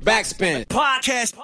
[0.00, 0.64] Backspin.
[0.68, 1.36] Podcast.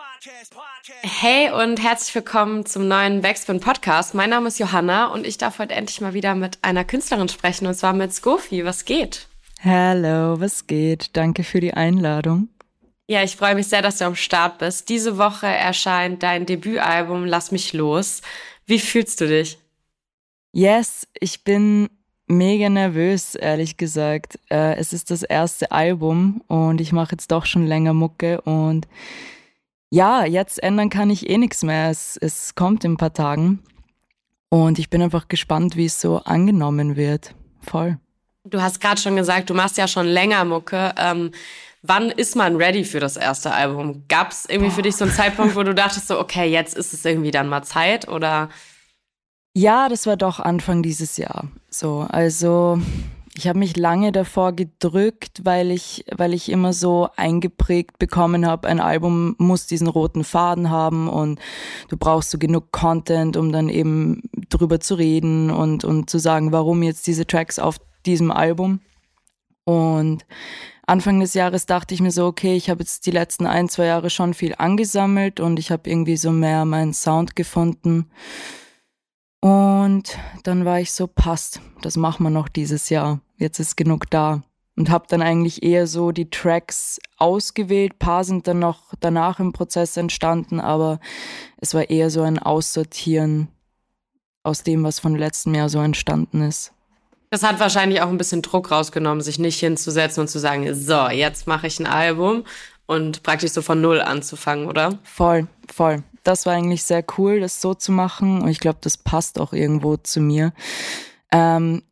[1.02, 4.14] Hey und herzlich willkommen zum neuen Backspin Podcast.
[4.14, 7.66] Mein Name ist Johanna und ich darf heute endlich mal wieder mit einer Künstlerin sprechen
[7.66, 8.64] und zwar mit Skofi.
[8.64, 9.28] Was geht?
[9.62, 11.16] Hallo, was geht?
[11.16, 12.48] Danke für die Einladung.
[13.06, 14.88] Ja, ich freue mich sehr, dass du am Start bist.
[14.88, 18.22] Diese Woche erscheint dein Debütalbum Lass mich los.
[18.64, 19.58] Wie fühlst du dich?
[20.52, 21.88] Yes, ich bin
[22.28, 24.38] mega nervös, ehrlich gesagt.
[24.50, 28.86] Äh, es ist das erste Album und ich mache jetzt doch schon länger Mucke und
[29.90, 31.90] ja, jetzt ändern kann ich eh nichts mehr.
[31.90, 33.60] Es, es kommt in ein paar Tagen
[34.50, 37.34] und ich bin einfach gespannt, wie es so angenommen wird.
[37.60, 37.98] Voll.
[38.44, 40.94] Du hast gerade schon gesagt, du machst ja schon länger Mucke.
[40.96, 41.32] Ähm,
[41.82, 44.04] wann ist man ready für das erste Album?
[44.08, 46.92] Gab es irgendwie für dich so einen Zeitpunkt, wo du dachtest so, okay, jetzt ist
[46.92, 48.48] es irgendwie dann mal Zeit oder?
[49.54, 51.48] Ja, das war doch Anfang dieses Jahr.
[51.70, 52.80] So, also
[53.38, 58.66] ich habe mich lange davor gedrückt, weil ich, weil ich immer so eingeprägt bekommen habe,
[58.66, 61.38] ein Album muss diesen roten Faden haben und
[61.88, 66.50] du brauchst so genug Content, um dann eben drüber zu reden und, und zu sagen,
[66.50, 67.76] warum jetzt diese Tracks auf
[68.06, 68.80] diesem Album.
[69.64, 70.24] Und
[70.86, 73.84] Anfang des Jahres dachte ich mir so, okay, ich habe jetzt die letzten ein, zwei
[73.84, 78.10] Jahre schon viel angesammelt und ich habe irgendwie so mehr meinen Sound gefunden.
[79.40, 83.20] Und dann war ich so, passt, das machen wir noch dieses Jahr.
[83.36, 84.42] Jetzt ist genug da.
[84.76, 87.94] Und habe dann eigentlich eher so die Tracks ausgewählt.
[87.94, 91.00] Ein paar sind dann noch danach im Prozess entstanden, aber
[91.56, 93.48] es war eher so ein Aussortieren
[94.44, 96.72] aus dem, was von letztem Jahr so entstanden ist.
[97.30, 101.08] Das hat wahrscheinlich auch ein bisschen Druck rausgenommen, sich nicht hinzusetzen und zu sagen, so,
[101.08, 102.44] jetzt mache ich ein Album
[102.86, 104.98] und praktisch so von Null anzufangen, oder?
[105.02, 108.42] Voll, voll das war eigentlich sehr cool, das so zu machen.
[108.42, 110.52] Und ich glaube, das passt auch irgendwo zu mir.
[111.32, 111.82] Ähm,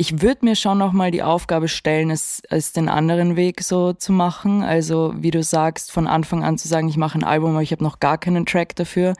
[0.00, 3.92] ich würde mir schon noch mal die Aufgabe stellen, es, es den anderen Weg so
[3.92, 4.62] zu machen.
[4.62, 7.72] Also wie du sagst, von Anfang an zu sagen, ich mache ein Album, aber ich
[7.72, 9.14] habe noch gar keinen Track dafür.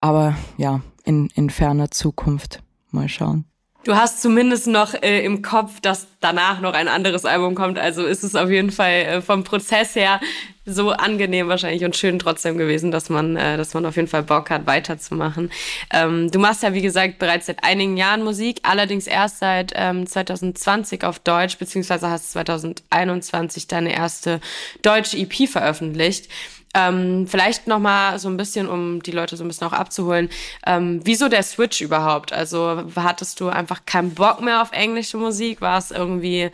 [0.00, 3.44] Aber ja, in, in ferner Zukunft mal schauen.
[3.86, 7.78] Du hast zumindest noch äh, im Kopf, dass danach noch ein anderes Album kommt.
[7.78, 10.18] Also ist es auf jeden Fall äh, vom Prozess her
[10.64, 14.24] so angenehm wahrscheinlich und schön trotzdem gewesen, dass man, äh, dass man auf jeden Fall
[14.24, 15.52] Bock hat, weiterzumachen.
[15.92, 20.04] Ähm, du machst ja, wie gesagt, bereits seit einigen Jahren Musik, allerdings erst seit ähm,
[20.04, 24.40] 2020 auf Deutsch, beziehungsweise hast 2021 deine erste
[24.82, 26.28] deutsche EP veröffentlicht.
[26.76, 30.28] Ähm, vielleicht noch mal so ein bisschen, um die Leute so ein bisschen auch abzuholen.
[30.66, 32.34] Ähm, wieso der Switch überhaupt?
[32.34, 35.62] Also hattest du einfach keinen Bock mehr auf englische Musik?
[35.62, 36.50] War es irgendwie,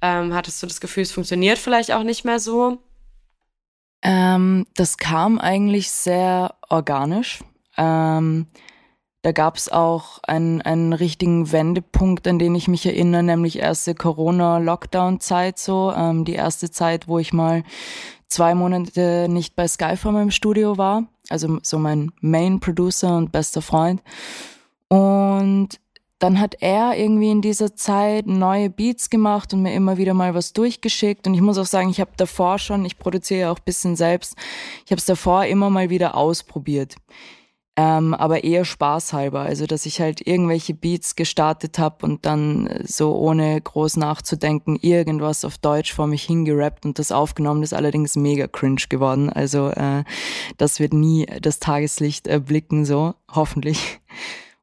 [0.00, 2.78] ähm, hattest du das Gefühl, es funktioniert vielleicht auch nicht mehr so?
[4.02, 7.40] Ähm, das kam eigentlich sehr organisch.
[7.76, 8.46] Ähm,
[9.20, 13.94] da gab es auch einen, einen richtigen Wendepunkt, an den ich mich erinnere, nämlich erste
[13.94, 15.92] Corona-Lockdown-Zeit so.
[15.94, 17.64] Ähm, die erste Zeit, wo ich mal
[18.28, 21.04] zwei Monate nicht bei Skyform im Studio war.
[21.28, 24.02] Also so mein Main-Producer und bester Freund.
[24.88, 25.80] Und
[26.18, 30.34] dann hat er irgendwie in dieser Zeit neue Beats gemacht und mir immer wieder mal
[30.34, 31.26] was durchgeschickt.
[31.26, 34.34] Und ich muss auch sagen, ich habe davor schon, ich produziere ja auch bisschen selbst,
[34.84, 36.96] ich habe es davor immer mal wieder ausprobiert
[37.76, 39.40] ähm, aber eher spaßhalber.
[39.40, 45.44] Also, dass ich halt irgendwelche Beats gestartet habe und dann so ohne groß nachzudenken irgendwas
[45.44, 49.30] auf Deutsch vor mich hingerappt und das aufgenommen ist allerdings mega cringe geworden.
[49.30, 50.04] Also, äh,
[50.56, 54.00] das wird nie das Tageslicht erblicken, so, hoffentlich.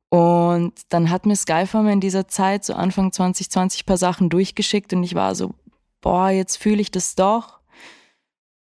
[0.09, 5.02] Und dann hat mir Skyfarmer in dieser Zeit, so Anfang 2020, paar Sachen durchgeschickt und
[5.02, 5.56] ich war so,
[6.02, 7.62] boah, jetzt fühle ich das doch.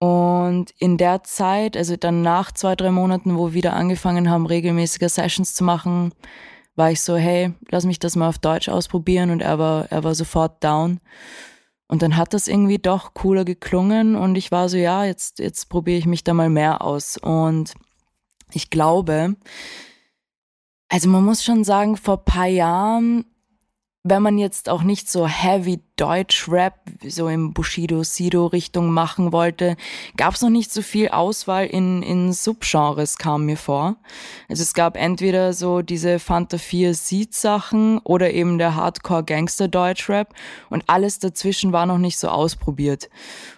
[0.03, 4.47] Und in der Zeit, also dann nach zwei, drei Monaten, wo wir wieder angefangen haben,
[4.47, 6.13] regelmäßige Sessions zu machen,
[6.75, 10.03] war ich so, hey, lass mich das mal auf Deutsch ausprobieren und er war, er
[10.03, 10.99] war sofort down.
[11.87, 15.69] Und dann hat das irgendwie doch cooler geklungen und ich war so, ja, jetzt, jetzt
[15.69, 17.17] probiere ich mich da mal mehr aus.
[17.17, 17.75] Und
[18.51, 19.37] ich glaube,
[20.89, 23.25] also man muss schon sagen, vor paar Jahren
[24.05, 26.75] wenn man jetzt auch nicht so heavy Deutsch-Rap,
[27.07, 29.77] so im Bushido-Sido-Richtung machen wollte,
[30.17, 33.97] gab es noch nicht so viel Auswahl in, in Subgenres, kam mir vor.
[34.49, 40.35] Also es gab entweder so diese Fanta 4 Seed-Sachen oder eben der Hardcore-Gangster-Deutsch-Rap
[40.69, 43.09] und alles dazwischen war noch nicht so ausprobiert.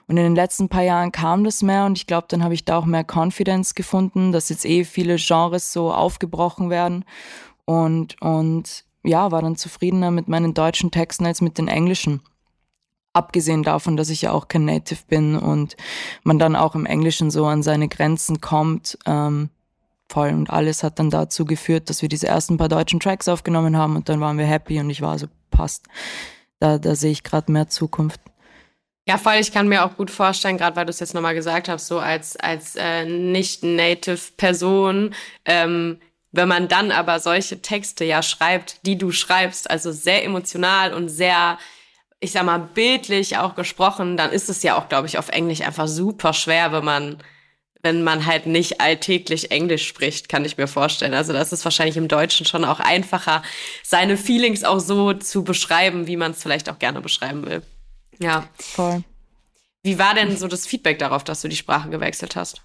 [0.08, 2.66] Und in den letzten paar Jahren kam das mehr und ich glaube, dann habe ich
[2.66, 7.06] da auch mehr Confidence gefunden, dass jetzt eh viele Genres so aufgebrochen werden
[7.64, 12.20] und, und ja, war dann zufriedener mit meinen deutschen Texten als mit den englischen.
[13.12, 15.76] Abgesehen davon, dass ich ja auch kein Native bin und
[16.24, 18.98] man dann auch im Englischen so an seine Grenzen kommt.
[19.06, 19.50] Ähm,
[20.08, 23.76] voll und alles hat dann dazu geführt, dass wir diese ersten paar deutschen Tracks aufgenommen
[23.76, 25.86] haben und dann waren wir happy und ich war so, passt.
[26.58, 28.20] Da, da sehe ich gerade mehr Zukunft.
[29.06, 31.68] Ja, voll, ich kann mir auch gut vorstellen, gerade weil du es jetzt nochmal gesagt
[31.68, 35.14] hast, so als, als äh, nicht-Native-Person,
[35.44, 35.98] ähm,
[36.34, 41.08] wenn man dann aber solche Texte ja schreibt, die du schreibst, also sehr emotional und
[41.08, 41.58] sehr,
[42.18, 45.60] ich sag mal, bildlich auch gesprochen, dann ist es ja auch, glaube ich, auf Englisch
[45.60, 47.22] einfach super schwer, wenn man,
[47.82, 51.14] wenn man halt nicht alltäglich Englisch spricht, kann ich mir vorstellen.
[51.14, 53.44] Also das ist wahrscheinlich im Deutschen schon auch einfacher,
[53.84, 57.62] seine Feelings auch so zu beschreiben, wie man es vielleicht auch gerne beschreiben will.
[58.18, 58.48] Ja.
[58.58, 59.04] Voll.
[59.84, 62.63] Wie war denn so das Feedback darauf, dass du die Sprache gewechselt hast?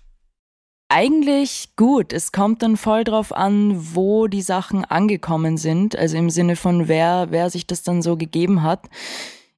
[0.91, 2.13] Eigentlich gut.
[2.13, 5.95] Es kommt dann voll drauf an, wo die Sachen angekommen sind.
[5.95, 8.89] Also im Sinne von wer, wer sich das dann so gegeben hat.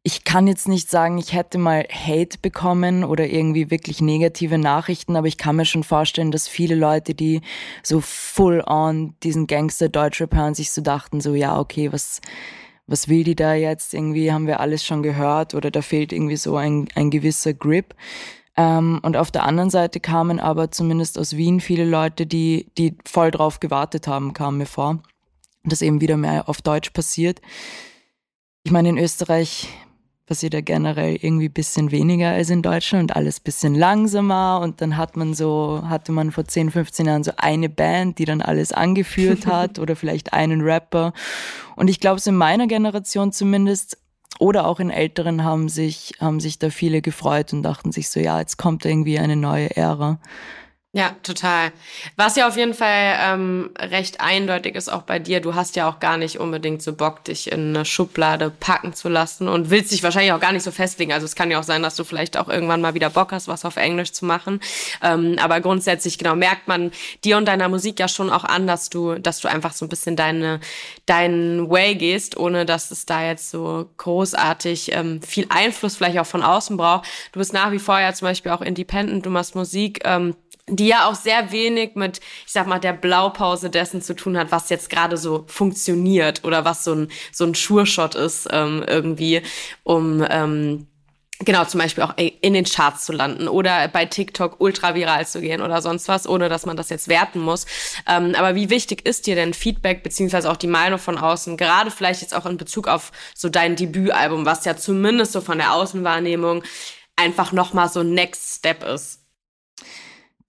[0.04, 5.16] Ich kann jetzt nicht sagen, ich hätte mal Hate bekommen oder irgendwie wirklich negative Nachrichten,
[5.16, 7.40] aber ich kann mir schon vorstellen, dass viele Leute, die
[7.82, 12.20] so full on diesen Gangster Deutschrap hören, sich so dachten, so ja, okay, was,
[12.88, 13.94] was will die da jetzt?
[13.94, 17.96] Irgendwie haben wir alles schon gehört oder da fehlt irgendwie so ein, ein gewisser Grip.
[18.58, 22.98] Ähm, und auf der anderen Seite kamen aber zumindest aus Wien viele Leute, die, die
[23.06, 25.00] voll drauf gewartet haben, kamen mir vor,
[25.64, 27.42] dass eben wieder mehr auf Deutsch passiert.
[28.64, 29.70] Ich meine, in Österreich
[30.32, 34.96] passiert ja generell irgendwie bisschen weniger als in Deutschland und alles bisschen langsamer und dann
[34.96, 38.72] hat man so, hatte man vor 10, 15 Jahren so eine Band, die dann alles
[38.72, 41.12] angeführt hat oder vielleicht einen Rapper.
[41.76, 43.98] Und ich glaube, so in meiner Generation zumindest
[44.40, 48.20] oder auch in älteren haben sich, haben sich da viele gefreut und dachten sich so,
[48.20, 50.20] ja, jetzt kommt irgendwie eine neue Ära.
[50.94, 51.72] Ja, total.
[52.18, 55.88] Was ja auf jeden Fall ähm, recht eindeutig ist auch bei dir, du hast ja
[55.88, 59.94] auch gar nicht unbedingt so Bock, dich in eine Schublade packen zu lassen und willst
[59.94, 61.14] dich wahrscheinlich auch gar nicht so festlegen.
[61.14, 63.48] Also es kann ja auch sein, dass du vielleicht auch irgendwann mal wieder Bock hast,
[63.48, 64.60] was auf Englisch zu machen.
[65.02, 66.92] Ähm, aber grundsätzlich, genau, merkt man
[67.24, 69.90] dir und deiner Musik ja schon auch an, dass du, dass du einfach so ein
[69.90, 70.60] bisschen deine,
[71.06, 76.26] deinen Way gehst, ohne dass es da jetzt so großartig ähm, viel Einfluss vielleicht auch
[76.26, 77.08] von außen braucht.
[77.32, 80.36] Du bist nach wie vor ja zum Beispiel auch independent, du machst Musik, ähm,
[80.72, 84.52] die ja auch sehr wenig mit, ich sag mal, der Blaupause dessen zu tun hat,
[84.52, 89.42] was jetzt gerade so funktioniert oder was so ein, so ein Sure-Shot ist ähm, irgendwie,
[89.84, 90.88] um ähm,
[91.40, 95.42] genau zum Beispiel auch in den Charts zu landen oder bei TikTok ultra viral zu
[95.42, 97.66] gehen oder sonst was, ohne dass man das jetzt werten muss.
[98.08, 101.92] Ähm, aber wie wichtig ist dir denn Feedback beziehungsweise auch die Meinung von außen, gerade
[101.92, 105.74] vielleicht jetzt auch in Bezug auf so dein Debütalbum, was ja zumindest so von der
[105.74, 106.64] Außenwahrnehmung
[107.16, 109.21] einfach nochmal so Next Step ist?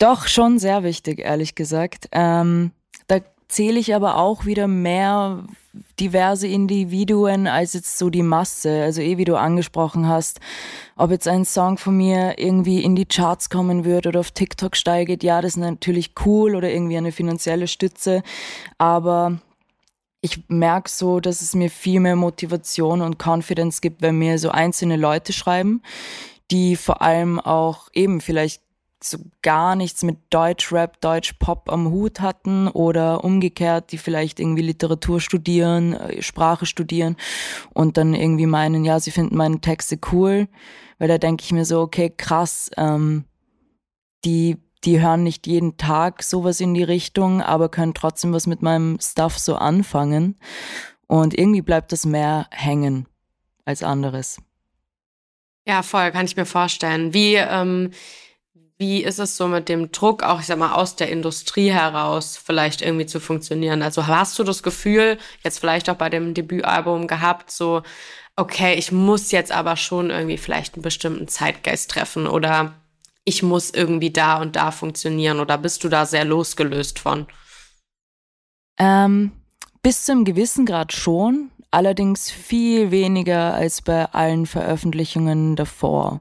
[0.02, 2.08] Doch, schon sehr wichtig, ehrlich gesagt.
[2.10, 2.72] Ähm,
[3.06, 5.44] da zähle ich aber auch wieder mehr
[6.00, 8.82] diverse Individuen als jetzt so die Masse.
[8.82, 10.40] Also eh wie du angesprochen hast,
[10.96, 14.75] ob jetzt ein Song von mir irgendwie in die Charts kommen wird oder auf TikTok
[14.75, 18.25] steigt, ja, das ist natürlich cool oder irgendwie eine finanzielle Stütze.
[18.78, 19.38] Aber
[20.20, 24.50] ich merke so, dass es mir viel mehr Motivation und Confidence gibt, wenn mir so
[24.50, 25.81] einzelne Leute schreiben,
[26.50, 28.62] die vor allem auch eben vielleicht
[29.04, 35.20] so gar nichts mit Deutschrap, Deutschpop am Hut hatten oder umgekehrt, die vielleicht irgendwie Literatur
[35.20, 37.16] studieren, äh, Sprache studieren
[37.72, 40.49] und dann irgendwie meinen, ja, sie finden meine Texte cool,
[40.99, 43.25] weil da denke ich mir so, okay, krass, ähm,
[44.25, 48.62] die, die hören nicht jeden Tag sowas in die Richtung, aber können trotzdem was mit
[48.62, 50.38] meinem Stuff so anfangen
[51.06, 53.06] und irgendwie bleibt das mehr hängen
[53.64, 54.38] als anderes.
[55.66, 57.14] Ja, voll, kann ich mir vorstellen.
[57.14, 57.90] Wie, ähm,
[58.82, 62.36] wie ist es so mit dem Druck, auch ich sag mal, aus der Industrie heraus
[62.36, 63.81] vielleicht irgendwie zu funktionieren?
[63.81, 67.82] Also hast du das Gefühl, jetzt vielleicht auch bei dem Debütalbum gehabt, so,
[68.34, 72.74] okay, ich muss jetzt aber schon irgendwie vielleicht einen bestimmten Zeitgeist treffen oder
[73.24, 77.29] ich muss irgendwie da und da funktionieren oder bist du da sehr losgelöst von?
[78.79, 79.31] Ähm,
[79.81, 86.20] bis zu einem gewissen Grad schon, allerdings viel weniger als bei allen Veröffentlichungen davor.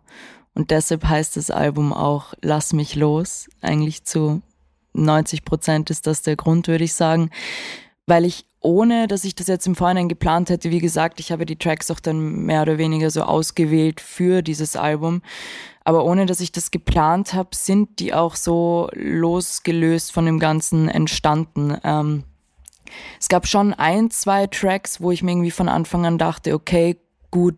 [0.54, 3.50] Und deshalb heißt das Album auch Lass mich los.
[3.62, 4.42] Eigentlich zu
[4.94, 7.30] 90 Prozent ist das der Grund, würde ich sagen.
[8.06, 11.46] Weil ich, ohne dass ich das jetzt im Vorhinein geplant hätte, wie gesagt, ich habe
[11.46, 15.22] die Tracks auch dann mehr oder weniger so ausgewählt für dieses Album.
[15.84, 20.90] Aber ohne dass ich das geplant habe, sind die auch so losgelöst von dem Ganzen
[20.90, 21.78] entstanden.
[21.84, 22.24] Ähm,
[23.20, 26.98] es gab schon ein, zwei Tracks, wo ich mir irgendwie von Anfang an dachte, okay,
[27.32, 27.56] gut,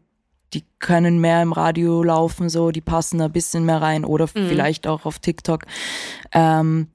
[0.54, 4.26] die können mehr im Radio laufen, so, die passen da ein bisschen mehr rein oder
[4.26, 4.48] mhm.
[4.48, 5.66] vielleicht auch auf TikTok.
[6.32, 6.88] Ähm,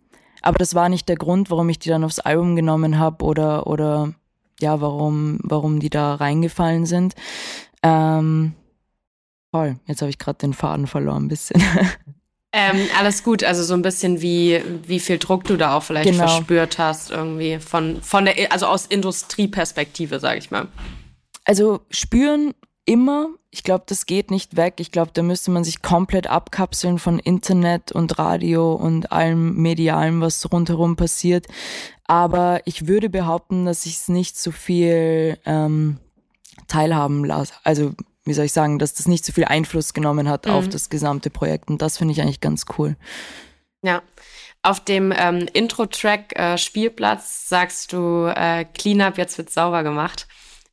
[0.42, 3.66] aber das war nicht der Grund, warum ich die dann aufs Album genommen habe oder,
[3.66, 4.14] oder
[4.60, 7.14] ja, warum, warum die da reingefallen sind.
[7.82, 8.54] Ähm,
[9.52, 11.62] toll, jetzt habe ich gerade den Faden verloren ein bisschen.
[12.50, 16.10] Ähm, alles gut, also so ein bisschen wie, wie viel Druck du da auch vielleicht
[16.10, 16.26] genau.
[16.26, 20.66] verspürt hast, irgendwie von, von der, also aus Industrieperspektive, sage ich mal.
[21.44, 22.54] Also spüren
[22.88, 23.28] immer.
[23.50, 24.74] Ich glaube, das geht nicht weg.
[24.78, 30.22] Ich glaube, da müsste man sich komplett abkapseln von Internet und Radio und allem Medialen,
[30.22, 31.46] was rundherum passiert.
[32.04, 35.98] Aber ich würde behaupten, dass ich es nicht so viel ähm,
[36.66, 37.52] teilhaben lasse.
[37.62, 37.92] Also,
[38.24, 40.52] wie soll ich sagen, dass das nicht so viel Einfluss genommen hat mhm.
[40.52, 41.68] auf das gesamte Projekt.
[41.68, 42.96] Und das finde ich eigentlich ganz cool.
[43.82, 44.02] Ja.
[44.62, 50.26] Auf dem ähm, Intro-Track äh, Spielplatz sagst du, äh, Cleanup, jetzt wird sauber gemacht.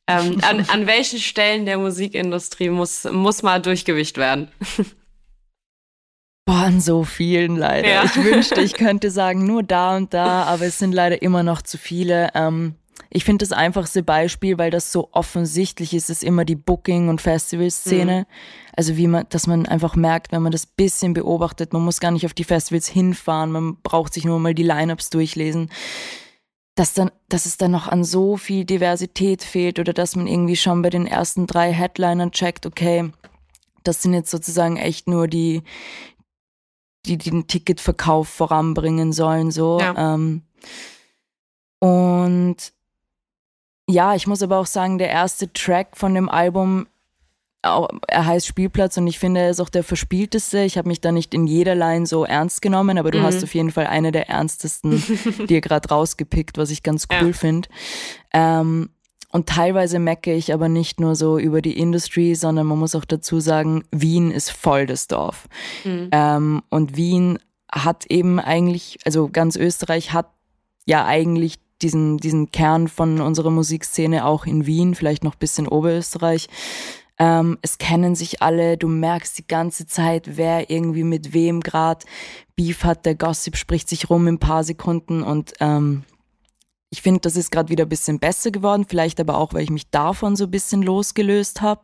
[0.08, 4.48] Ähm, an, an welchen Stellen der Musikindustrie muss, muss mal Durchgewicht werden?
[6.44, 7.88] Boah, an so vielen leider.
[7.88, 8.04] Ja.
[8.04, 11.60] Ich wünschte, ich könnte sagen, nur da und da, aber es sind leider immer noch
[11.60, 12.30] zu viele.
[12.34, 12.76] Ähm,
[13.10, 17.20] ich finde das einfachste Beispiel, weil das so offensichtlich ist, ist immer die Booking- und
[17.20, 18.20] Festivalszene.
[18.20, 18.34] Mhm.
[18.76, 22.12] Also wie man, dass man einfach merkt, wenn man das bisschen beobachtet, man muss gar
[22.12, 25.70] nicht auf die Festivals hinfahren, man braucht sich nur mal die Lineups durchlesen
[26.76, 30.56] dass dann, dass es dann noch an so viel Diversität fehlt oder dass man irgendwie
[30.56, 33.10] schon bei den ersten drei Headlinern checkt, okay,
[33.82, 35.62] das sind jetzt sozusagen echt nur die,
[37.06, 39.80] die, den Ticketverkauf voranbringen sollen, so.
[39.80, 40.14] Ja.
[40.14, 40.42] Ähm,
[41.78, 42.56] und
[43.88, 46.88] ja, ich muss aber auch sagen, der erste Track von dem Album
[48.08, 50.60] er heißt Spielplatz und ich finde, er ist auch der verspielteste.
[50.60, 53.22] Ich habe mich da nicht in jeder Line so ernst genommen, aber du mhm.
[53.24, 55.02] hast auf jeden Fall eine der ernstesten
[55.48, 57.32] dir gerade rausgepickt, was ich ganz cool ja.
[57.32, 57.68] finde.
[58.32, 58.90] Ähm,
[59.32, 63.04] und teilweise mecke ich aber nicht nur so über die Industry, sondern man muss auch
[63.04, 65.48] dazu sagen, Wien ist voll das Dorf.
[65.84, 66.08] Mhm.
[66.12, 67.38] Ähm, und Wien
[67.70, 70.30] hat eben eigentlich, also ganz Österreich hat
[70.86, 75.68] ja eigentlich diesen, diesen Kern von unserer Musikszene auch in Wien, vielleicht noch bis in
[75.68, 76.48] Oberösterreich.
[77.18, 82.04] Ähm, es kennen sich alle, du merkst die ganze Zeit, wer irgendwie mit wem gerade
[82.56, 83.06] Beef hat.
[83.06, 86.04] Der Gossip spricht sich rum in ein paar Sekunden und ähm,
[86.90, 89.70] ich finde, das ist gerade wieder ein bisschen besser geworden, vielleicht aber auch, weil ich
[89.70, 91.82] mich davon so ein bisschen losgelöst habe.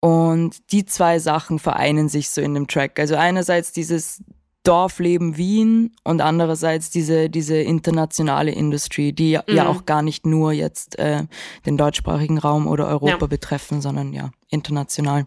[0.00, 3.00] Und die zwei Sachen vereinen sich so in dem Track.
[3.00, 4.22] Also einerseits dieses
[4.64, 9.54] Dorfleben Wien und andererseits diese, diese internationale Industrie, die mhm.
[9.54, 11.24] ja auch gar nicht nur jetzt äh,
[11.64, 13.26] den deutschsprachigen Raum oder Europa ja.
[13.26, 15.26] betreffen, sondern ja international.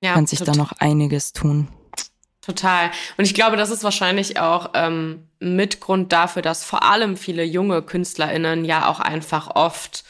[0.00, 1.68] Ja, kann sich da noch einiges tun.
[2.40, 2.90] Total.
[3.16, 7.82] Und ich glaube, das ist wahrscheinlich auch ähm, Mitgrund dafür, dass vor allem viele junge
[7.82, 10.02] KünstlerInnen ja auch einfach oft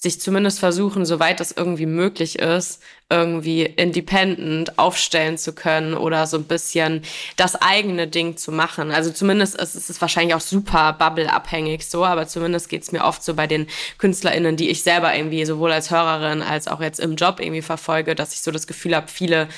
[0.00, 6.36] sich zumindest versuchen, soweit das irgendwie möglich ist, irgendwie independent aufstellen zu können oder so
[6.36, 7.02] ein bisschen
[7.34, 8.92] das eigene Ding zu machen.
[8.92, 13.34] Also zumindest ist es wahrscheinlich auch super bubble-abhängig so, aber zumindest geht's mir oft so
[13.34, 13.66] bei den
[13.98, 18.14] KünstlerInnen, die ich selber irgendwie sowohl als Hörerin als auch jetzt im Job irgendwie verfolge,
[18.14, 19.48] dass ich so das Gefühl habe, viele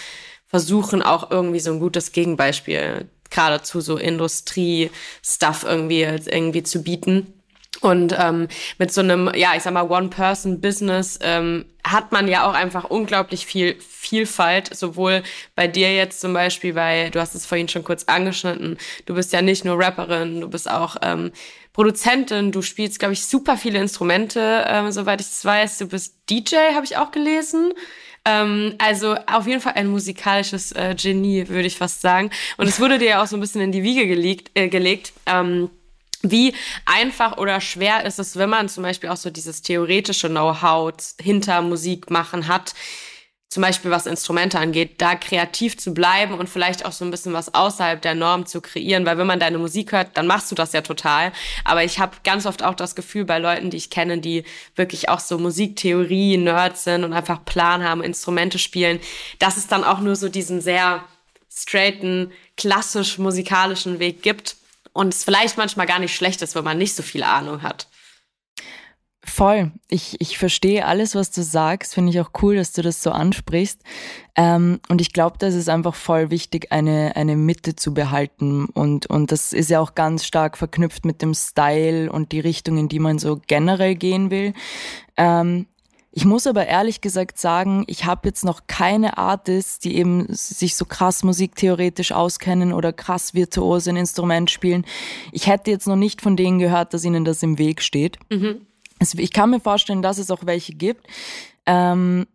[0.46, 7.34] versuchen auch irgendwie so ein gutes Gegenbeispiel gerade zu so Industrie-Stuff irgendwie, irgendwie zu bieten.
[7.80, 8.48] Und ähm,
[8.78, 13.46] mit so einem, ja, ich sag mal, One-Person-Business ähm, hat man ja auch einfach unglaublich
[13.46, 15.22] viel Vielfalt, sowohl
[15.54, 19.32] bei dir jetzt zum Beispiel, weil du hast es vorhin schon kurz angeschnitten, du bist
[19.32, 21.32] ja nicht nur Rapperin, du bist auch ähm,
[21.72, 25.78] Produzentin, du spielst, glaube ich, super viele Instrumente, ähm, soweit ich es weiß.
[25.78, 27.72] Du bist DJ, habe ich auch gelesen.
[28.24, 32.30] Ähm, also auf jeden Fall ein musikalisches äh, Genie, würde ich fast sagen.
[32.58, 34.50] Und es wurde dir ja auch so ein bisschen in die Wiege gelegt.
[34.54, 35.70] Äh, gelegt ähm,
[36.22, 40.92] wie einfach oder schwer ist es, wenn man zum Beispiel auch so dieses theoretische Know-how
[41.18, 42.74] hinter Musik machen hat,
[43.50, 47.32] zum Beispiel was Instrumente angeht, da kreativ zu bleiben und vielleicht auch so ein bisschen
[47.32, 50.54] was außerhalb der Norm zu kreieren, weil wenn man deine Musik hört, dann machst du
[50.54, 51.32] das ja total.
[51.64, 54.44] Aber ich habe ganz oft auch das Gefühl bei Leuten, die ich kenne, die
[54.76, 59.00] wirklich auch so Musiktheorie-Nerds sind und einfach Plan haben, Instrumente spielen,
[59.40, 61.02] dass es dann auch nur so diesen sehr
[61.52, 64.59] straighten, klassisch musikalischen Weg gibt
[64.92, 67.88] und es vielleicht manchmal gar nicht schlecht ist, wenn man nicht so viel Ahnung hat.
[69.22, 69.70] Voll.
[69.88, 71.94] Ich, ich verstehe alles, was du sagst.
[71.94, 73.82] Finde ich auch cool, dass du das so ansprichst.
[74.34, 78.64] Ähm, und ich glaube, das ist einfach voll wichtig, eine, eine Mitte zu behalten.
[78.64, 82.78] Und, und das ist ja auch ganz stark verknüpft mit dem Style und die Richtung,
[82.78, 84.54] in die man so generell gehen will.
[85.18, 85.66] Ähm,
[86.12, 90.74] ich muss aber ehrlich gesagt sagen, ich habe jetzt noch keine Artists, die eben sich
[90.74, 94.84] so krass musiktheoretisch auskennen oder krass virtuos ein Instrument spielen.
[95.30, 98.18] Ich hätte jetzt noch nicht von denen gehört, dass ihnen das im Weg steht.
[98.28, 98.66] Mhm.
[99.16, 101.06] Ich kann mir vorstellen, dass es auch welche gibt.
[101.64, 102.26] Ähm,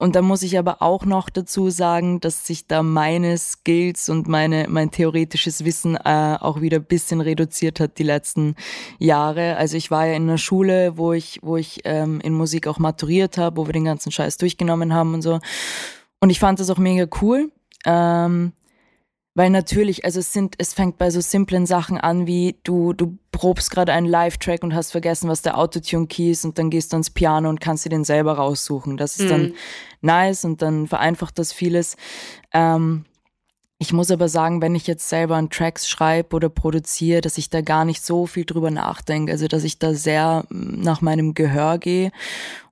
[0.00, 4.28] und da muss ich aber auch noch dazu sagen, dass sich da meine Skills und
[4.28, 8.54] meine, mein theoretisches Wissen äh, auch wieder ein bisschen reduziert hat die letzten
[8.98, 9.58] Jahre.
[9.58, 12.78] Also ich war ja in einer Schule, wo ich, wo ich ähm, in Musik auch
[12.78, 15.38] maturiert habe, wo wir den ganzen Scheiß durchgenommen haben und so.
[16.18, 17.52] Und ich fand das auch mega cool.
[17.84, 18.52] Ähm,
[19.34, 23.18] weil natürlich, also es sind, es fängt bei so simplen Sachen an wie du, du
[23.40, 26.96] probst gerade einen Live-Track und hast vergessen, was der Autotune-Key ist und dann gehst du
[26.96, 28.98] ans Piano und kannst dir den selber raussuchen.
[28.98, 29.28] Das ist mhm.
[29.30, 29.54] dann
[30.02, 31.96] nice und dann vereinfacht das vieles.
[32.52, 33.06] Ähm,
[33.78, 37.48] ich muss aber sagen, wenn ich jetzt selber an Tracks schreibe oder produziere, dass ich
[37.48, 39.32] da gar nicht so viel drüber nachdenke.
[39.32, 42.12] Also, dass ich da sehr mm, nach meinem Gehör gehe.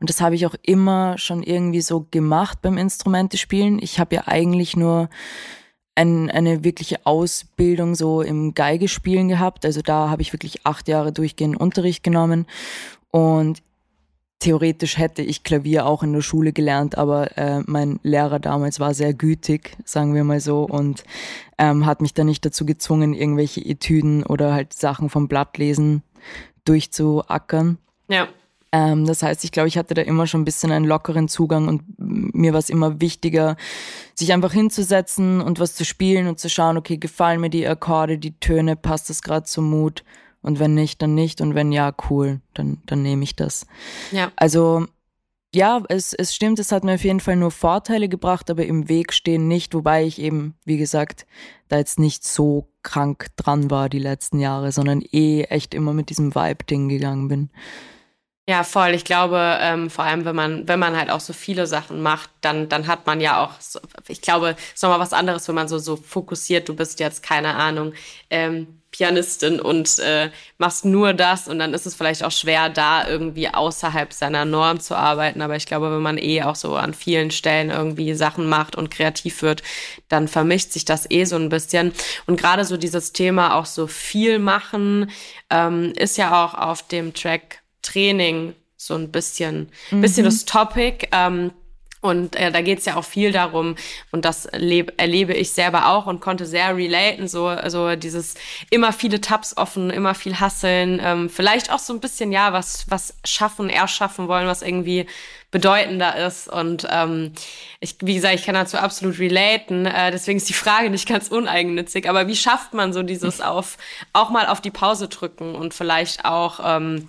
[0.01, 3.79] Und das habe ich auch immer schon irgendwie so gemacht beim Instrumente spielen.
[3.81, 5.09] Ich habe ja eigentlich nur
[5.99, 9.67] ein, eine wirkliche Ausbildung so im Geigespielen gehabt.
[9.67, 12.47] Also da habe ich wirklich acht Jahre durchgehend Unterricht genommen.
[13.11, 13.63] Und
[14.39, 18.95] theoretisch hätte ich Klavier auch in der Schule gelernt, aber äh, mein Lehrer damals war
[18.95, 21.03] sehr gütig, sagen wir mal so, und
[21.59, 26.05] ähm, hat mich dann nicht dazu gezwungen, irgendwelche Etüden oder halt Sachen vom Blatt lesen
[26.65, 27.79] durchzuackern.
[28.09, 28.29] Ja.
[28.71, 31.69] Ähm, das heißt, ich glaube, ich hatte da immer schon ein bisschen einen lockeren Zugang
[31.69, 33.57] und mir war es immer wichtiger,
[34.15, 38.19] sich einfach hinzusetzen und was zu spielen und zu schauen, okay, gefallen mir die Akkorde,
[38.19, 40.05] die Töne, passt das gerade zum Mut?
[40.43, 41.41] Und wenn nicht, dann nicht.
[41.41, 43.67] Und wenn ja, cool, dann, dann nehme ich das.
[44.13, 44.31] Ja.
[44.37, 44.87] Also
[45.55, 48.89] ja, es, es stimmt, es hat mir auf jeden Fall nur Vorteile gebracht, aber im
[48.89, 51.27] Weg stehen nicht, wobei ich eben, wie gesagt,
[51.69, 56.11] da jetzt nicht so krank dran war die letzten Jahre, sondern eh echt immer mit
[56.11, 57.51] diesem Vibe-Ding gegangen bin.
[58.49, 58.95] Ja, voll.
[58.95, 62.31] Ich glaube, ähm, vor allem, wenn man, wenn man halt auch so viele Sachen macht,
[62.41, 63.79] dann, dann hat man ja auch, so,
[64.09, 67.23] ich glaube, es ist nochmal was anderes, wenn man so, so fokussiert, du bist jetzt,
[67.23, 67.93] keine Ahnung,
[68.31, 73.07] ähm, Pianistin und äh, machst nur das und dann ist es vielleicht auch schwer, da
[73.07, 75.43] irgendwie außerhalb seiner Norm zu arbeiten.
[75.43, 78.91] Aber ich glaube, wenn man eh auch so an vielen Stellen irgendwie Sachen macht und
[78.91, 79.63] kreativ wird,
[80.09, 81.93] dann vermischt sich das eh so ein bisschen.
[82.27, 85.11] Und gerade so dieses Thema auch so viel machen,
[85.51, 90.01] ähm, ist ja auch auf dem Track Training so ein bisschen, mhm.
[90.01, 91.09] bisschen das Topic.
[91.13, 91.53] Ähm,
[92.01, 93.75] und äh, da geht es ja auch viel darum,
[94.13, 98.35] und das erlebe, erlebe ich selber auch und konnte sehr relaten, so also dieses
[98.71, 102.89] immer viele Tabs offen, immer viel hasseln, ähm, vielleicht auch so ein bisschen, ja, was,
[102.89, 105.07] was schaffen, erschaffen wollen, was irgendwie
[105.51, 106.47] bedeutender ist.
[106.49, 107.33] Und ähm,
[107.81, 109.87] ich, wie gesagt, ich kann dazu absolut relaten.
[109.87, 112.09] Äh, deswegen ist die Frage nicht ganz uneigennützig.
[112.09, 113.77] Aber wie schafft man so dieses auf,
[114.13, 117.09] auch mal auf die Pause drücken und vielleicht auch ähm,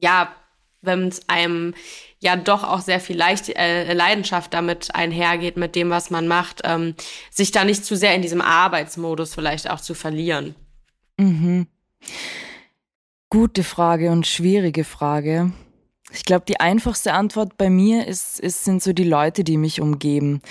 [0.00, 0.34] ja,
[0.82, 1.74] wenn es einem
[2.20, 6.62] ja doch auch sehr viel Leicht, äh, Leidenschaft damit einhergeht, mit dem, was man macht,
[6.64, 6.94] ähm,
[7.30, 10.54] sich da nicht zu sehr in diesem Arbeitsmodus vielleicht auch zu verlieren.
[11.18, 11.66] Mhm.
[13.30, 15.52] Gute Frage und schwierige Frage.
[16.12, 19.80] Ich glaube, die einfachste Antwort bei mir ist, ist, sind so die Leute, die mich
[19.80, 20.42] umgeben.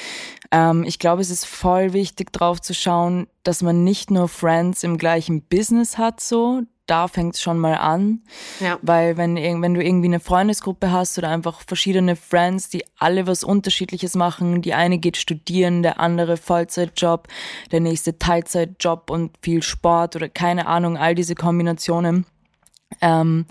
[0.51, 4.83] Ähm, ich glaube, es ist voll wichtig, drauf zu schauen, dass man nicht nur Friends
[4.83, 8.21] im gleichen Business hat, so, da fängt es schon mal an.
[8.59, 8.79] Ja.
[8.81, 13.43] Weil wenn, wenn du irgendwie eine Freundesgruppe hast oder einfach verschiedene Friends, die alle was
[13.43, 17.27] Unterschiedliches machen, die eine geht studieren, der andere Vollzeitjob,
[17.71, 22.25] der nächste Teilzeitjob und viel Sport oder keine Ahnung, all diese Kombinationen.
[23.01, 23.45] Ähm,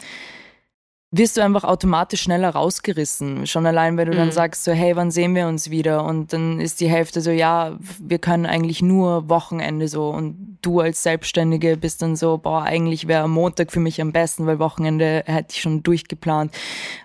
[1.11, 3.47] wirst du einfach automatisch schneller rausgerissen.
[3.47, 4.19] Schon allein, wenn du mhm.
[4.19, 6.05] dann sagst, so, hey, wann sehen wir uns wieder?
[6.05, 10.11] Und dann ist die Hälfte so, ja, wir können eigentlich nur Wochenende so.
[10.11, 14.45] Und du als Selbstständige bist dann so, boah, eigentlich wäre Montag für mich am besten,
[14.45, 16.53] weil Wochenende hätte ich schon durchgeplant.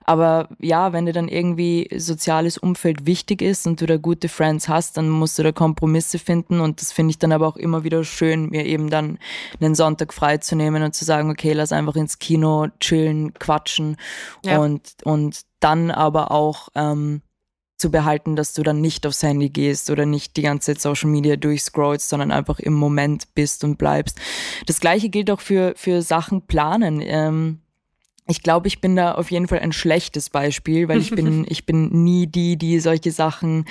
[0.04, 4.68] Aber ja, wenn dir dann irgendwie soziales Umfeld wichtig ist und du da gute Friends
[4.68, 6.60] hast, dann musst du da Kompromisse finden.
[6.60, 9.18] Und das finde ich dann aber auch immer wieder schön, mir eben dann
[9.62, 13.93] einen Sonntag freizunehmen und zu sagen, okay, lass einfach ins Kino chillen, quatschen
[14.46, 14.60] ja.
[14.60, 17.22] und, und dann aber auch ähm,
[17.78, 21.10] zu behalten, dass du dann nicht aufs Handy gehst oder nicht die ganze Zeit Social
[21.10, 24.20] Media durchscrollst, sondern einfach im Moment bist und bleibst.
[24.68, 27.02] Das gleiche gilt auch für, für Sachen planen.
[27.02, 27.63] Ähm,
[28.28, 31.66] ich glaube, ich bin da auf jeden Fall ein schlechtes Beispiel, weil ich bin, ich
[31.66, 33.66] bin nie die, die solche Sachen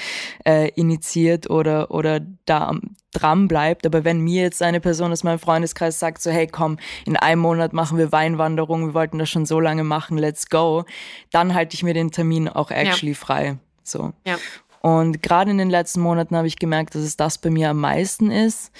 [0.44, 2.74] äh, initiiert oder, oder da
[3.12, 3.86] dran bleibt.
[3.86, 7.40] Aber wenn mir jetzt eine Person aus meinem Freundeskreis sagt, so, hey, komm, in einem
[7.40, 10.84] Monat machen wir Weinwanderung, wir wollten das schon so lange machen, let's go,
[11.30, 13.18] dann halte ich mir den Termin auch actually ja.
[13.18, 13.58] frei.
[13.82, 14.12] So.
[14.26, 14.36] Ja.
[14.80, 17.80] Und gerade in den letzten Monaten habe ich gemerkt, dass es das bei mir am
[17.80, 18.72] meisten ist.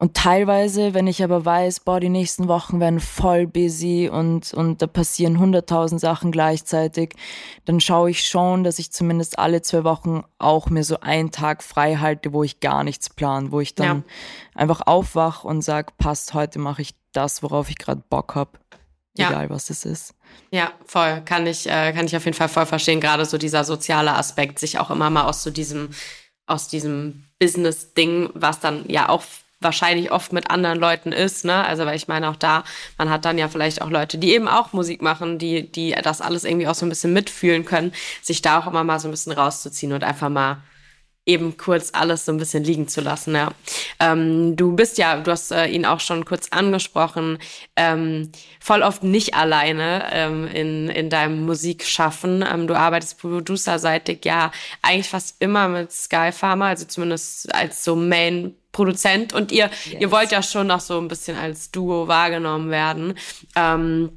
[0.00, 4.80] Und teilweise, wenn ich aber weiß, boah, die nächsten Wochen werden voll busy und, und
[4.80, 7.12] da passieren hunderttausend Sachen gleichzeitig,
[7.66, 11.62] dann schaue ich schon, dass ich zumindest alle zwei Wochen auch mir so einen Tag
[11.62, 14.02] frei halte, wo ich gar nichts plan, wo ich dann ja.
[14.54, 18.52] einfach aufwach und sag, passt, heute mache ich das, worauf ich gerade Bock habe.
[19.18, 19.50] Egal, ja.
[19.50, 20.14] was es ist.
[20.50, 21.20] Ja, voll.
[21.26, 23.00] Kann ich, äh, kann ich auf jeden Fall voll verstehen.
[23.00, 25.90] Gerade so dieser soziale Aspekt, sich auch immer mal aus so diesem,
[26.46, 29.24] aus diesem Business-Ding, was dann ja auch
[29.60, 31.64] wahrscheinlich oft mit anderen Leuten ist, ne?
[31.64, 32.64] Also weil ich meine auch da,
[32.98, 36.20] man hat dann ja vielleicht auch Leute, die eben auch Musik machen, die die das
[36.20, 37.92] alles irgendwie auch so ein bisschen mitfühlen können,
[38.22, 40.62] sich da auch immer mal so ein bisschen rauszuziehen und einfach mal
[41.26, 43.34] eben kurz alles so ein bisschen liegen zu lassen.
[43.34, 43.52] Ja.
[44.00, 47.38] Ähm, du bist ja, du hast äh, ihn auch schon kurz angesprochen,
[47.76, 52.44] ähm, voll oft nicht alleine ähm, in, in deinem Musikschaffen.
[52.50, 54.50] Ähm, du arbeitest producerseitig ja
[54.82, 60.00] eigentlich fast immer mit Sky Pharma, also zumindest als so Main Produzent und ihr, yes.
[60.00, 63.14] ihr wollt ja schon noch so ein bisschen als Duo wahrgenommen werden.
[63.56, 64.10] Ähm,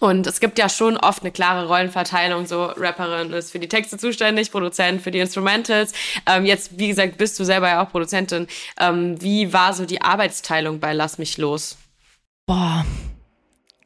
[0.00, 2.46] und es gibt ja schon oft eine klare Rollenverteilung.
[2.46, 5.92] So Rapperin ist für die Texte zuständig, Produzent für die Instrumentals.
[6.26, 8.46] Ähm, jetzt, wie gesagt, bist du selber ja auch Produzentin.
[8.78, 11.76] Ähm, wie war so die Arbeitsteilung bei Lass mich los?
[12.46, 12.86] Boah,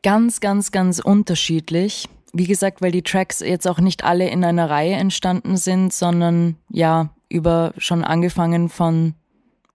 [0.02, 2.08] ganz, ganz, ganz unterschiedlich.
[2.34, 6.56] Wie gesagt, weil die Tracks jetzt auch nicht alle in einer Reihe entstanden sind, sondern
[6.68, 9.14] ja, über schon angefangen von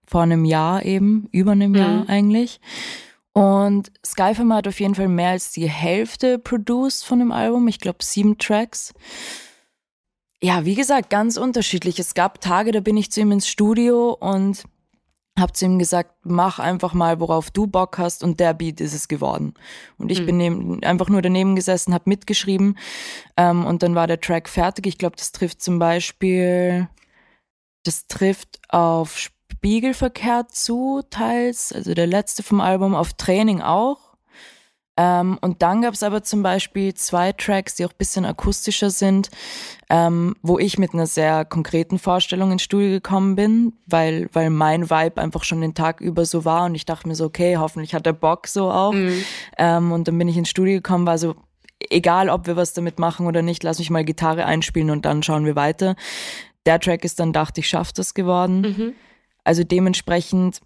[0.08, 1.76] vor einem Jahr eben, über einem mhm.
[1.76, 2.60] Jahr eigentlich.
[3.32, 7.68] Und Skyfam hat auf jeden Fall mehr als die Hälfte produced von dem Album.
[7.68, 8.94] Ich glaube sieben Tracks.
[10.42, 11.98] Ja, wie gesagt, ganz unterschiedlich.
[11.98, 14.64] Es gab Tage, da bin ich zu ihm ins Studio und
[15.38, 18.94] habe zu ihm gesagt, mach einfach mal, worauf du Bock hast und der Beat ist
[18.94, 19.54] es geworden.
[19.98, 20.26] Und ich mhm.
[20.26, 22.76] bin neben, einfach nur daneben gesessen, habe mitgeschrieben
[23.36, 24.86] ähm, und dann war der Track fertig.
[24.86, 26.88] Ich glaube, das trifft zum Beispiel,
[27.84, 34.08] das trifft auf Spiegelverkehr zu, teils, also der letzte vom Album, auf Training auch.
[34.98, 38.90] Ähm, und dann gab es aber zum Beispiel zwei Tracks, die auch ein bisschen akustischer
[38.90, 39.30] sind,
[39.88, 44.90] ähm, wo ich mit einer sehr konkreten Vorstellung ins Studio gekommen bin, weil, weil mein
[44.90, 47.94] Vibe einfach schon den Tag über so war und ich dachte mir so, okay, hoffentlich
[47.94, 48.92] hat der Bock so auch.
[48.92, 49.22] Mhm.
[49.56, 51.36] Ähm, und dann bin ich ins Studio gekommen, war so,
[51.90, 55.22] egal ob wir was damit machen oder nicht, lass mich mal Gitarre einspielen und dann
[55.22, 55.94] schauen wir weiter.
[56.66, 58.60] Der Track ist dann, dachte ich, schafft das geworden.
[58.62, 58.94] Mhm.
[59.48, 60.60] Also dementsprechend,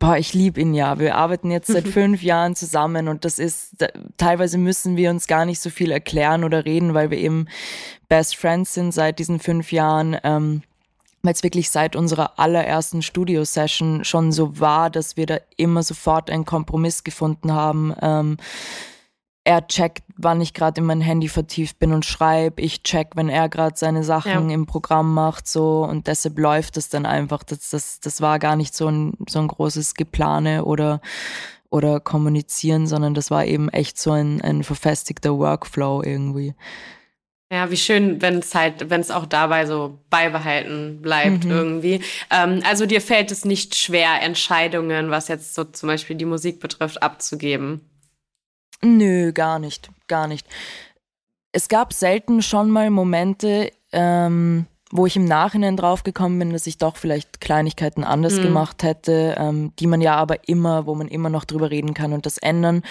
[0.00, 0.98] boah, ich liebe ihn ja.
[0.98, 3.76] Wir arbeiten jetzt seit fünf Jahren zusammen und das ist,
[4.16, 7.46] teilweise müssen wir uns gar nicht so viel erklären oder reden, weil wir eben
[8.08, 10.16] Best Friends sind seit diesen fünf Jahren.
[10.24, 10.62] Ähm,
[11.22, 16.28] weil es wirklich seit unserer allerersten Studio-Session schon so war, dass wir da immer sofort
[16.28, 17.94] einen Kompromiss gefunden haben.
[18.02, 18.36] Ähm,
[19.44, 22.62] er checkt, wann ich gerade in mein Handy vertieft bin und schreibe.
[22.62, 24.54] Ich check, wenn er gerade seine Sachen ja.
[24.54, 27.42] im Programm macht, so und deshalb läuft es dann einfach.
[27.42, 31.02] Das, das, das war gar nicht so ein, so ein großes Geplane oder,
[31.68, 36.54] oder Kommunizieren, sondern das war eben echt so ein, ein verfestigter Workflow irgendwie.
[37.52, 41.50] Ja, wie schön, wenn es halt, wenn es auch dabei so beibehalten bleibt mhm.
[41.50, 42.00] irgendwie.
[42.30, 46.60] Ähm, also dir fällt es nicht schwer, Entscheidungen, was jetzt so zum Beispiel die Musik
[46.60, 47.82] betrifft, abzugeben.
[48.82, 50.46] Nö, gar nicht, gar nicht.
[51.52, 56.78] Es gab selten schon mal Momente, ähm, wo ich im Nachhinein draufgekommen bin, dass ich
[56.78, 58.42] doch vielleicht Kleinigkeiten anders mhm.
[58.42, 62.12] gemacht hätte, ähm, die man ja aber immer, wo man immer noch drüber reden kann
[62.12, 62.82] und das ändern.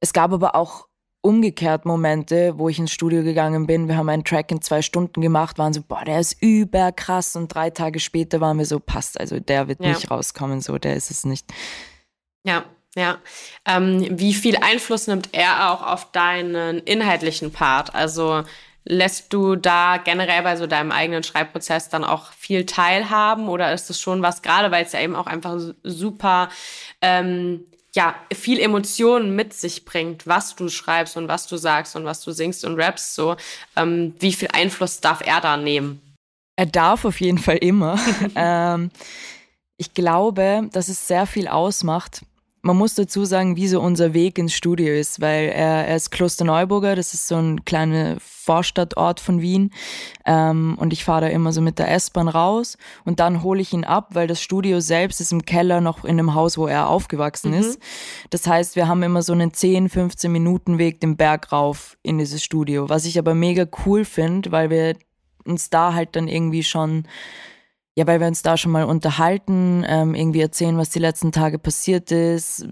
[0.00, 0.86] Es gab aber auch
[1.22, 3.88] umgekehrt Momente, wo ich ins Studio gegangen bin.
[3.88, 7.54] Wir haben einen Track in zwei Stunden gemacht, waren so, boah, der ist überkrass und
[7.54, 9.90] drei Tage später waren wir so, passt, also der wird ja.
[9.90, 11.52] nicht rauskommen, so, der ist es nicht.
[12.44, 12.64] Ja,
[12.96, 13.18] ja.
[13.66, 17.94] Ähm, wie viel Einfluss nimmt er auch auf deinen inhaltlichen Part?
[17.94, 18.44] Also
[18.84, 23.90] lässt du da generell bei so deinem eigenen Schreibprozess dann auch viel teilhaben oder ist
[23.90, 26.48] es schon was, gerade weil es ja eben auch einfach super,
[27.02, 32.04] ähm, ja, viel Emotionen mit sich bringt, was du schreibst und was du sagst und
[32.04, 33.36] was du singst und rappst, so,
[33.76, 36.00] ähm, wie viel Einfluss darf er da nehmen?
[36.56, 37.98] Er darf auf jeden Fall immer.
[38.36, 38.90] ähm,
[39.76, 42.22] ich glaube, dass es sehr viel ausmacht,
[42.62, 46.10] man muss dazu sagen, wie so unser Weg ins Studio ist, weil er, er ist
[46.10, 49.70] Klosterneuburger, das ist so ein kleiner Vorstadtort von Wien.
[50.26, 53.72] Ähm, und ich fahre da immer so mit der S-Bahn raus und dann hole ich
[53.72, 56.88] ihn ab, weil das Studio selbst ist im Keller noch in dem Haus, wo er
[56.88, 57.60] aufgewachsen mhm.
[57.60, 57.80] ist.
[58.28, 62.18] Das heißt, wir haben immer so einen 10, 15 Minuten Weg den Berg rauf in
[62.18, 64.96] dieses Studio, was ich aber mega cool finde, weil wir
[65.44, 67.04] uns da halt dann irgendwie schon
[68.00, 71.58] ja, weil wir uns da schon mal unterhalten, ähm, irgendwie erzählen, was die letzten Tage
[71.58, 72.66] passiert ist,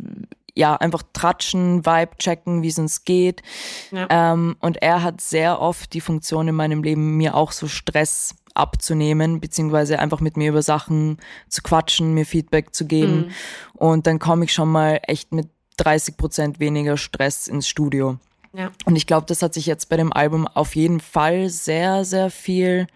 [0.55, 3.43] ja, einfach tratschen, Vibe checken, wie es uns geht.
[3.91, 4.07] Ja.
[4.09, 8.37] Ähm, und er hat sehr oft die Funktion in meinem Leben, mir auch so Stress
[8.55, 11.19] abzunehmen, beziehungsweise einfach mit mir über Sachen
[11.51, 13.27] zu quatschen, mir Feedback zu geben.
[13.27, 13.33] Mhm.
[13.75, 18.17] Und dann komme ich schon mal echt mit 30 Prozent weniger Stress ins Studio.
[18.55, 18.73] Ja.
[18.87, 22.31] Und ich glaube, das hat sich jetzt bei dem Album auf jeden Fall sehr, sehr
[22.31, 22.87] viel,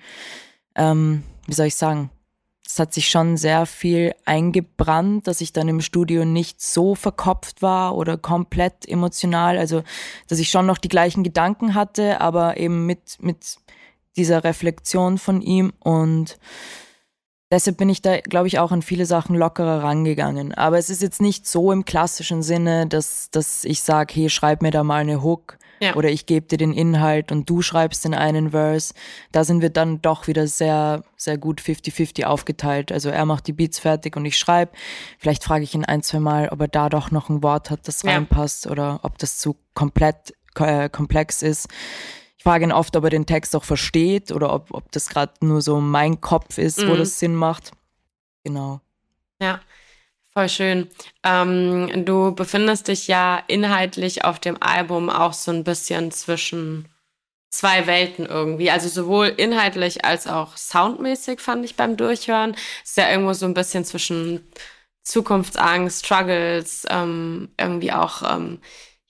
[0.75, 2.11] ähm, wie soll ich sagen,
[2.73, 7.61] es hat sich schon sehr viel eingebrannt, dass ich dann im Studio nicht so verkopft
[7.61, 9.59] war oder komplett emotional.
[9.59, 9.83] Also,
[10.29, 13.59] dass ich schon noch die gleichen Gedanken hatte, aber eben mit, mit
[14.17, 16.39] dieser Reflexion von ihm und
[17.53, 20.55] deshalb bin ich da, glaube ich, auch an viele Sachen lockerer rangegangen.
[20.55, 24.62] Aber es ist jetzt nicht so im klassischen Sinne, dass, dass ich sage, hey, schreib
[24.62, 25.95] mir da mal eine Hook ja.
[25.95, 28.95] oder ich gebe dir den Inhalt und du schreibst den einen Verse.
[29.33, 32.91] Da sind wir dann doch wieder sehr, sehr gut 50-50 aufgeteilt.
[32.91, 34.73] Also er macht die Beats fertig und ich schreibe.
[35.19, 37.87] Vielleicht frage ich ihn ein, zwei Mal, ob er da doch noch ein Wort hat,
[37.87, 38.12] das ja.
[38.12, 41.69] reinpasst oder ob das zu komplett äh, komplex ist.
[42.43, 45.33] Ich frage ihn oft, ob er den Text auch versteht oder ob, ob das gerade
[45.43, 46.89] nur so mein Kopf ist, mhm.
[46.89, 47.71] wo das Sinn macht.
[48.43, 48.81] Genau.
[49.41, 49.61] Ja,
[50.33, 50.89] voll schön.
[51.23, 56.89] Ähm, du befindest dich ja inhaltlich auf dem Album auch so ein bisschen zwischen
[57.49, 58.73] zwei Welten irgendwie.
[58.73, 62.57] Also sowohl inhaltlich als auch soundmäßig fand ich beim Durchhören.
[62.83, 64.45] Ist ja irgendwo so ein bisschen zwischen
[65.05, 68.59] Zukunftsangst, Struggles, ähm, irgendwie auch ähm,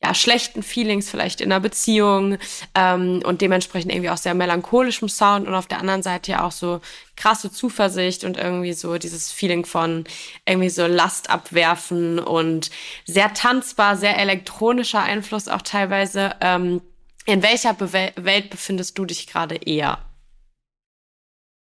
[0.02, 2.38] ja, schlechten Feelings vielleicht in einer Beziehung
[2.74, 6.52] ähm, und dementsprechend irgendwie auch sehr melancholischem Sound und auf der anderen Seite ja auch
[6.52, 6.80] so
[7.16, 10.04] krasse Zuversicht und irgendwie so dieses Feeling von
[10.44, 12.70] irgendwie so Last abwerfen und
[13.04, 16.34] sehr tanzbar, sehr elektronischer Einfluss auch teilweise.
[16.40, 16.80] Ähm,
[17.24, 19.98] in welcher Be Welt befindest du dich gerade eher?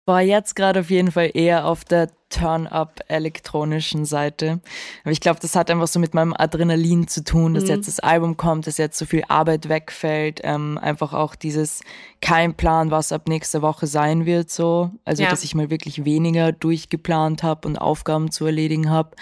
[0.07, 4.61] War jetzt gerade auf jeden Fall eher auf der Turn-up elektronischen Seite.
[5.03, 7.71] Aber ich glaube, das hat einfach so mit meinem Adrenalin zu tun, dass mhm.
[7.71, 10.41] jetzt das Album kommt, dass jetzt so viel Arbeit wegfällt.
[10.45, 11.83] Ähm, einfach auch dieses
[12.21, 14.91] kein Plan, was ab nächster Woche sein wird, so.
[15.05, 15.31] Also, ja.
[15.31, 19.17] dass ich mal wirklich weniger durchgeplant habe und Aufgaben zu erledigen habe.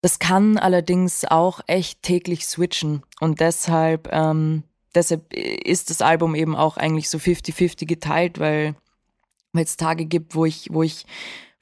[0.00, 3.02] Das kann allerdings auch echt täglich switchen.
[3.20, 4.62] Und deshalb, ähm,
[4.94, 8.76] deshalb ist das Album eben auch eigentlich so 50-50 geteilt, weil
[9.54, 11.06] weil es Tage gibt, wo ich, wo ich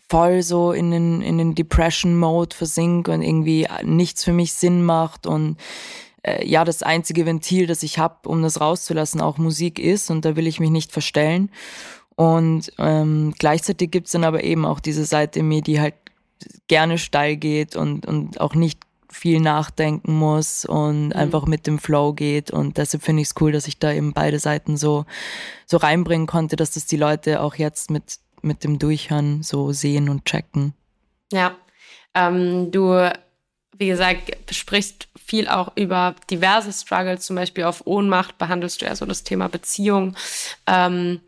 [0.09, 5.27] voll so in den, in den Depression-Mode versink und irgendwie nichts für mich Sinn macht
[5.27, 5.57] und
[6.23, 10.25] äh, ja, das einzige Ventil, das ich habe, um das rauszulassen, auch Musik ist und
[10.25, 11.51] da will ich mich nicht verstellen.
[12.15, 15.95] Und ähm, gleichzeitig gibt's dann aber eben auch diese Seite in mir, die halt
[16.69, 18.81] gerne steil geht und, und auch nicht
[19.13, 21.13] viel nachdenken muss und mhm.
[21.13, 22.51] einfach mit dem Flow geht.
[22.51, 25.05] Und deshalb finde ich es cool, dass ich da eben beide Seiten so,
[25.67, 30.09] so reinbringen konnte, dass das die Leute auch jetzt mit, mit dem Durchhören so sehen
[30.09, 30.75] und checken.
[31.33, 31.57] Ja,
[32.15, 33.11] ähm, du,
[33.77, 38.97] wie gesagt, sprichst viel auch über diverse Struggles, zum Beispiel auf Ohnmacht behandelst du ja
[38.97, 40.17] so das Thema Beziehung.
[40.67, 41.21] Ähm,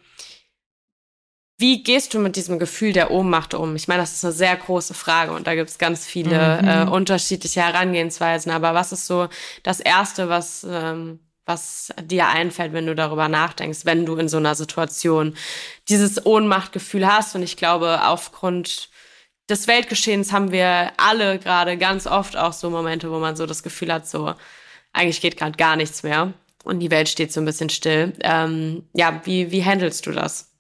[1.57, 3.77] wie gehst du mit diesem Gefühl der Ohnmacht um?
[3.77, 6.69] Ich meine, das ist eine sehr große Frage und da gibt es ganz viele mhm.
[6.69, 8.51] äh, unterschiedliche Herangehensweisen.
[8.51, 9.29] Aber was ist so
[9.63, 14.39] das Erste, was, ähm, was dir einfällt, wenn du darüber nachdenkst, wenn du in so
[14.39, 15.37] einer Situation
[15.89, 17.37] dieses Ohnmachtgefühl hast?
[17.37, 18.91] Und ich glaube, aufgrund
[19.49, 23.63] des Weltgeschehens haben wir alle gerade ganz oft auch so Momente, wo man so das
[23.63, 24.35] Gefühl hat, so
[24.93, 26.33] eigentlich geht gerade gar nichts mehr
[26.65, 28.15] und die Welt steht so ein bisschen still.
[28.23, 30.54] Ähm, ja, wie, wie handelst du das?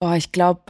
[0.00, 0.62] Boah, ich glaube,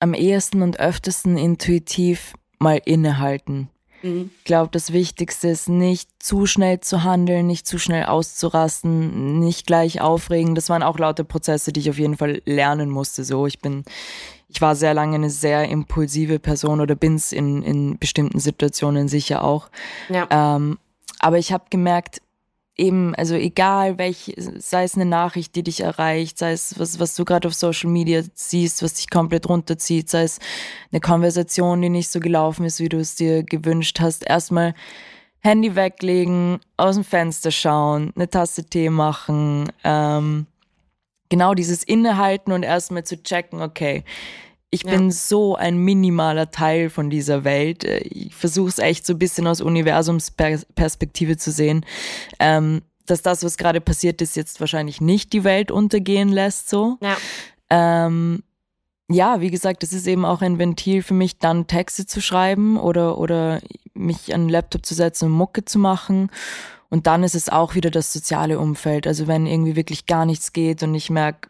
[0.00, 3.68] am ehesten und öftesten intuitiv mal innehalten.
[4.02, 4.30] Mhm.
[4.38, 9.66] Ich glaube, das Wichtigste ist nicht zu schnell zu handeln, nicht zu schnell auszurasten, nicht
[9.66, 10.54] gleich aufregen.
[10.54, 13.24] Das waren auch laute Prozesse, die ich auf jeden Fall lernen musste.
[13.24, 13.84] So, ich bin,
[14.48, 19.44] ich war sehr lange eine sehr impulsive Person oder bin's in, in bestimmten Situationen sicher
[19.44, 19.70] auch.
[20.08, 20.26] Ja.
[20.30, 20.78] Ähm,
[21.18, 22.22] aber ich habe gemerkt,
[22.80, 27.14] eben, also egal welch, sei es eine Nachricht, die dich erreicht, sei es was, was
[27.14, 30.38] du gerade auf Social Media siehst, was dich komplett runterzieht, sei es
[30.90, 34.74] eine Konversation, die nicht so gelaufen ist, wie du es dir gewünscht hast, erstmal
[35.40, 40.46] Handy weglegen, aus dem Fenster schauen, eine Tasse Tee machen, ähm,
[41.28, 44.04] genau dieses Innehalten und erstmal zu checken, okay,
[44.70, 44.92] ich ja.
[44.92, 47.84] bin so ein minimaler Teil von dieser Welt.
[47.84, 51.84] Ich versuche es echt so ein bisschen aus Universumsperspektive zu sehen,
[52.38, 56.70] ähm, dass das, was gerade passiert ist, jetzt wahrscheinlich nicht die Welt untergehen lässt.
[56.70, 56.98] So.
[57.00, 57.16] Ja.
[57.68, 58.44] Ähm,
[59.08, 62.78] ja, wie gesagt, es ist eben auch ein Ventil für mich, dann Texte zu schreiben
[62.78, 63.60] oder, oder
[63.92, 66.30] mich an den Laptop zu setzen und Mucke zu machen.
[66.90, 69.08] Und dann ist es auch wieder das soziale Umfeld.
[69.08, 71.48] Also wenn irgendwie wirklich gar nichts geht und ich merke,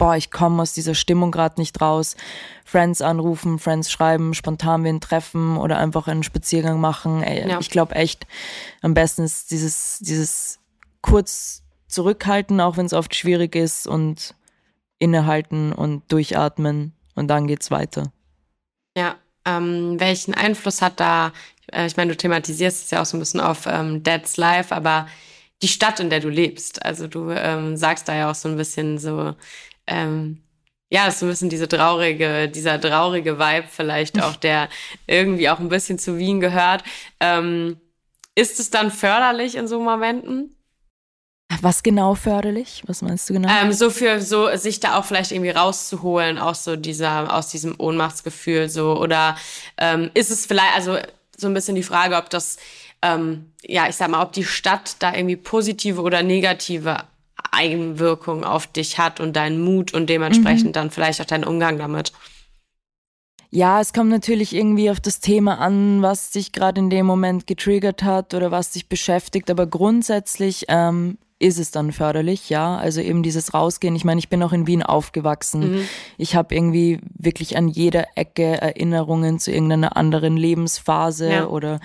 [0.00, 2.16] boah, ich komme aus dieser Stimmung gerade nicht raus.
[2.64, 7.22] Friends anrufen, Friends schreiben, spontan wen treffen oder einfach einen Spaziergang machen.
[7.22, 7.60] Ey, ja.
[7.60, 8.26] Ich glaube echt,
[8.80, 10.58] am besten ist dieses, dieses
[11.02, 14.34] kurz zurückhalten, auch wenn es oft schwierig ist und
[14.98, 18.10] innehalten und durchatmen und dann geht's weiter.
[18.96, 21.32] Ja, ähm, welchen Einfluss hat da,
[21.72, 24.74] äh, ich meine, du thematisierst es ja auch so ein bisschen auf ähm, Dad's Life,
[24.74, 25.08] aber
[25.62, 26.84] die Stadt, in der du lebst.
[26.84, 29.34] Also du ähm, sagst da ja auch so ein bisschen so,
[29.90, 30.42] ähm,
[30.92, 34.68] ja, ist so ein bisschen diese traurige, dieser traurige Vibe vielleicht auch, der
[35.06, 36.82] irgendwie auch ein bisschen zu Wien gehört.
[37.20, 37.80] Ähm,
[38.34, 40.56] ist es dann förderlich in so Momenten?
[41.62, 42.82] Was genau förderlich?
[42.86, 43.48] Was meinst du genau?
[43.50, 47.74] Ähm, so für so sich da auch vielleicht irgendwie rauszuholen aus so dieser aus diesem
[47.78, 49.36] Ohnmachtsgefühl so oder
[49.76, 50.96] ähm, ist es vielleicht also
[51.36, 52.56] so ein bisschen die Frage, ob das
[53.02, 56.98] ähm, ja ich sag mal, ob die Stadt da irgendwie positive oder negative
[57.60, 60.72] Eigenwirkung auf dich hat und deinen Mut und dementsprechend mhm.
[60.72, 62.12] dann vielleicht auch deinen Umgang damit.
[63.50, 67.46] Ja, es kommt natürlich irgendwie auf das Thema an, was dich gerade in dem Moment
[67.46, 69.50] getriggert hat oder was dich beschäftigt.
[69.50, 72.76] Aber grundsätzlich ähm, ist es dann förderlich, ja.
[72.76, 73.96] Also eben dieses Rausgehen.
[73.96, 75.72] Ich meine, ich bin auch in Wien aufgewachsen.
[75.72, 75.88] Mhm.
[76.16, 81.46] Ich habe irgendwie wirklich an jeder Ecke Erinnerungen zu irgendeiner anderen Lebensphase ja.
[81.46, 81.80] oder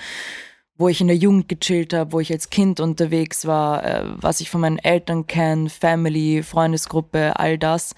[0.78, 4.42] wo ich in der Jugend gechillt habe, wo ich als Kind unterwegs war, äh, was
[4.42, 7.96] ich von meinen Eltern kenne, Family, Freundesgruppe, all das.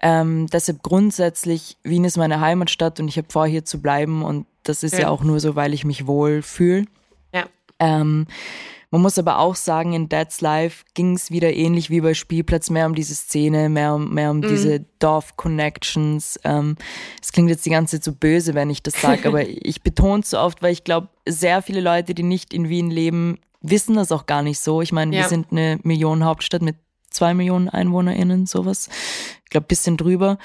[0.00, 4.46] Ähm, deshalb grundsätzlich, Wien ist meine Heimatstadt und ich habe vor, hier zu bleiben und
[4.62, 6.84] das ist ja, ja auch nur so, weil ich mich wohl fühle.
[7.34, 7.46] Ja.
[7.80, 8.26] Ähm,
[8.90, 12.70] man muss aber auch sagen, in Dad's Life ging es wieder ähnlich wie bei Spielplatz
[12.70, 14.48] mehr um diese Szene, mehr um, mehr um mhm.
[14.48, 16.40] diese Dorf-Connections.
[16.42, 16.76] Ähm,
[17.22, 19.82] es ähm, klingt jetzt die ganze Zeit so böse, wenn ich das sage, aber ich
[19.82, 23.38] betone es so oft, weil ich glaube, sehr viele Leute, die nicht in Wien leben,
[23.60, 24.82] wissen das auch gar nicht so.
[24.82, 25.22] Ich meine, ja.
[25.22, 26.76] wir sind eine Millionenhauptstadt mit
[27.10, 28.88] zwei Millionen EinwohnerInnen, sowas.
[29.44, 30.38] Ich glaube, bisschen drüber.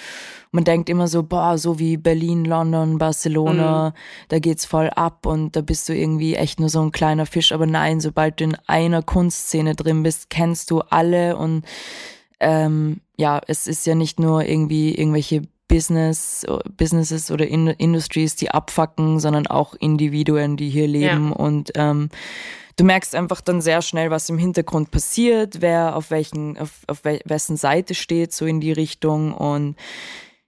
[0.51, 3.93] Man denkt immer so, boah, so wie Berlin, London, Barcelona, mhm.
[4.30, 7.51] da geht's voll ab und da bist du irgendwie echt nur so ein kleiner Fisch.
[7.51, 11.65] Aber nein, sobald du in einer Kunstszene drin bist, kennst du alle und
[12.39, 16.45] ähm, ja, es ist ja nicht nur irgendwie irgendwelche Business,
[16.78, 21.36] Businesses oder in Industries, die abfacken, sondern auch Individuen, die hier leben ja.
[21.36, 22.10] und ähm,
[22.76, 27.04] du merkst einfach dann sehr schnell, was im Hintergrund passiert, wer auf welchen, auf, auf
[27.04, 29.76] wessen Seite steht, so in die Richtung und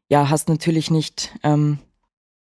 [0.09, 1.79] ja, hast natürlich nicht ähm,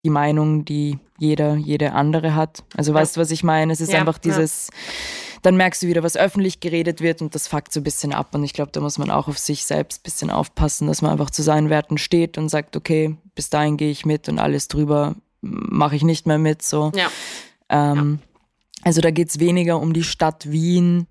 [0.05, 2.64] die Meinung, die jeder, jede andere hat.
[2.77, 3.01] Also ja.
[3.01, 3.73] weißt du, was ich meine?
[3.73, 5.40] Es ist ja, einfach dieses, ja.
[5.42, 8.35] dann merkst du wieder, was öffentlich geredet wird und das fuckt so ein bisschen ab.
[8.35, 11.11] Und ich glaube, da muss man auch auf sich selbst ein bisschen aufpassen, dass man
[11.11, 14.68] einfach zu seinen Werten steht und sagt, okay, bis dahin gehe ich mit und alles
[14.68, 16.62] drüber mache ich nicht mehr mit.
[16.62, 16.92] So.
[16.94, 17.09] Ja.
[18.85, 21.07] Also da geht's weniger um die Stadt Wien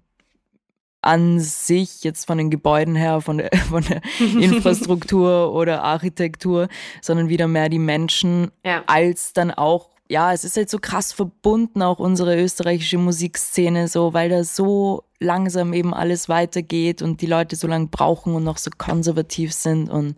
[1.02, 6.70] an sich, jetzt von den Gebäuden her, von der, von der Infrastruktur oder Architektur,
[7.02, 8.84] sondern wieder mehr die Menschen, ja.
[8.88, 14.14] als dann auch, ja, es ist halt so krass verbunden, auch unsere österreichische Musikszene, so,
[14.14, 18.58] weil da so langsam eben alles weitergeht und die Leute so lange brauchen und noch
[18.58, 20.16] so konservativ sind und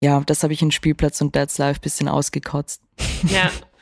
[0.00, 2.82] ja, das habe ich in Spielplatz und Dad's Life bisschen ausgekotzt.
[3.26, 3.50] Ja,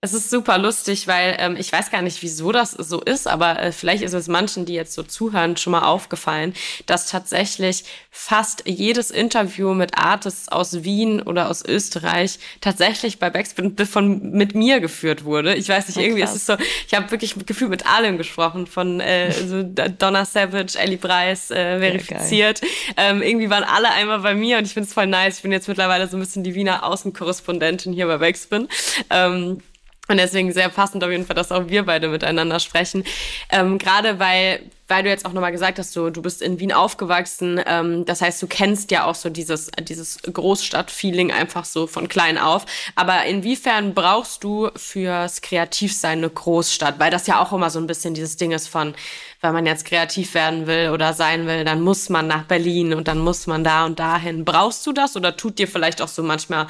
[0.00, 3.60] Es ist super lustig, weil ähm, ich weiß gar nicht, wieso das so ist, aber
[3.60, 6.54] äh, vielleicht ist es manchen, die jetzt so zuhören, schon mal aufgefallen,
[6.86, 13.76] dass tatsächlich fast jedes Interview mit Artists aus Wien oder aus Österreich tatsächlich bei Backspin
[13.76, 15.56] von mit mir geführt wurde.
[15.56, 16.56] Ich weiß nicht, irgendwie oh, ist es so,
[16.86, 21.80] ich habe wirklich Gefühl mit allem gesprochen, von äh, so Donna Savage, Ellie Bryce äh,
[21.80, 22.60] verifiziert.
[22.60, 25.38] Ja, ähm, irgendwie waren alle einmal bei mir und ich finde es voll nice.
[25.38, 28.68] Ich bin jetzt mittlerweile so ein bisschen die Wiener Außenkorrespondentin hier bei Backspin.
[29.10, 29.60] Ähm,
[30.08, 33.04] und deswegen sehr passend auf jeden Fall, dass auch wir beide miteinander sprechen.
[33.50, 36.72] Ähm, Gerade weil, weil du jetzt auch nochmal gesagt hast, so, du bist in Wien
[36.72, 37.60] aufgewachsen.
[37.66, 42.38] Ähm, das heißt, du kennst ja auch so dieses, dieses Großstadt-Feeling einfach so von klein
[42.38, 42.64] auf.
[42.94, 46.98] Aber inwiefern brauchst du fürs Kreativsein eine Großstadt?
[46.98, 48.94] Weil das ja auch immer so ein bisschen dieses Ding ist von,
[49.42, 53.08] wenn man jetzt kreativ werden will oder sein will, dann muss man nach Berlin und
[53.08, 54.46] dann muss man da und dahin.
[54.46, 56.66] Brauchst du das oder tut dir vielleicht auch so manchmal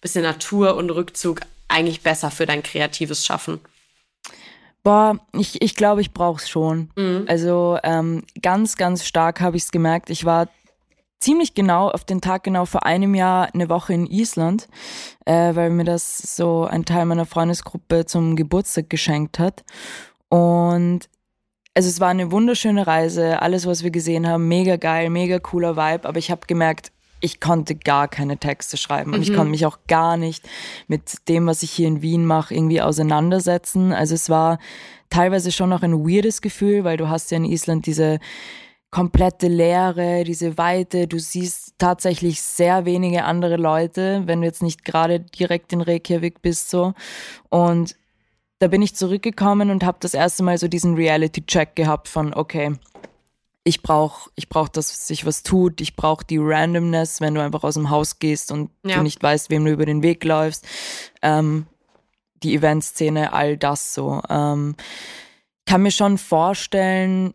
[0.00, 3.60] bisschen Natur und Rückzug eigentlich besser für dein kreatives Schaffen?
[4.82, 6.90] Boah, ich, ich glaube, ich brauche es schon.
[6.96, 7.26] Mhm.
[7.28, 10.10] Also ähm, ganz, ganz stark habe ich es gemerkt.
[10.10, 10.48] Ich war
[11.18, 14.68] ziemlich genau auf den Tag genau vor einem Jahr eine Woche in Island,
[15.26, 19.64] äh, weil mir das so ein Teil meiner Freundesgruppe zum Geburtstag geschenkt hat.
[20.30, 21.10] Und
[21.74, 25.76] also es war eine wunderschöne Reise, alles, was wir gesehen haben, mega geil, mega cooler
[25.76, 29.22] Vibe, aber ich habe gemerkt, ich konnte gar keine Texte schreiben und mhm.
[29.22, 30.48] ich konnte mich auch gar nicht
[30.88, 33.92] mit dem, was ich hier in Wien mache, irgendwie auseinandersetzen.
[33.92, 34.58] Also es war
[35.10, 38.18] teilweise schon noch ein weirdes Gefühl, weil du hast ja in Island diese
[38.90, 44.84] komplette Leere, diese Weite, du siehst tatsächlich sehr wenige andere Leute, wenn du jetzt nicht
[44.84, 46.94] gerade direkt in Reykjavik bist so
[47.50, 47.94] und
[48.60, 52.74] da bin ich zurückgekommen und habe das erste Mal so diesen Reality-Check gehabt von, okay,
[53.70, 55.80] ich brauche, ich brauch, dass sich was tut.
[55.80, 58.96] Ich brauche die Randomness, wenn du einfach aus dem Haus gehst und ja.
[58.96, 60.66] du nicht weißt, wem du über den Weg läufst.
[61.22, 61.66] Ähm,
[62.42, 64.22] die Eventszene, all das so.
[64.28, 64.74] Ähm,
[65.66, 67.32] kann mir schon vorstellen,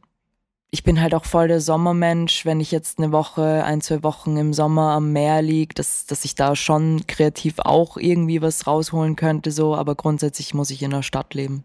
[0.72, 4.36] ich bin halt auch voll der Sommermensch, wenn ich jetzt eine Woche, ein, zwei Wochen
[4.36, 9.16] im Sommer am Meer liege, dass, dass ich da schon kreativ auch irgendwie was rausholen
[9.16, 11.64] könnte, so, aber grundsätzlich muss ich in der Stadt leben.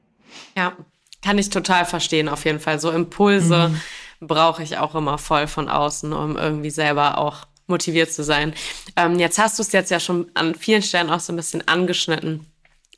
[0.57, 0.75] Ja,
[1.23, 2.79] kann ich total verstehen, auf jeden Fall.
[2.79, 3.71] So Impulse.
[3.71, 3.81] Mhm
[4.21, 8.53] brauche ich auch immer voll von außen, um irgendwie selber auch motiviert zu sein.
[8.97, 11.67] Ähm, jetzt hast du es jetzt ja schon an vielen Stellen auch so ein bisschen
[11.67, 12.47] angeschnitten.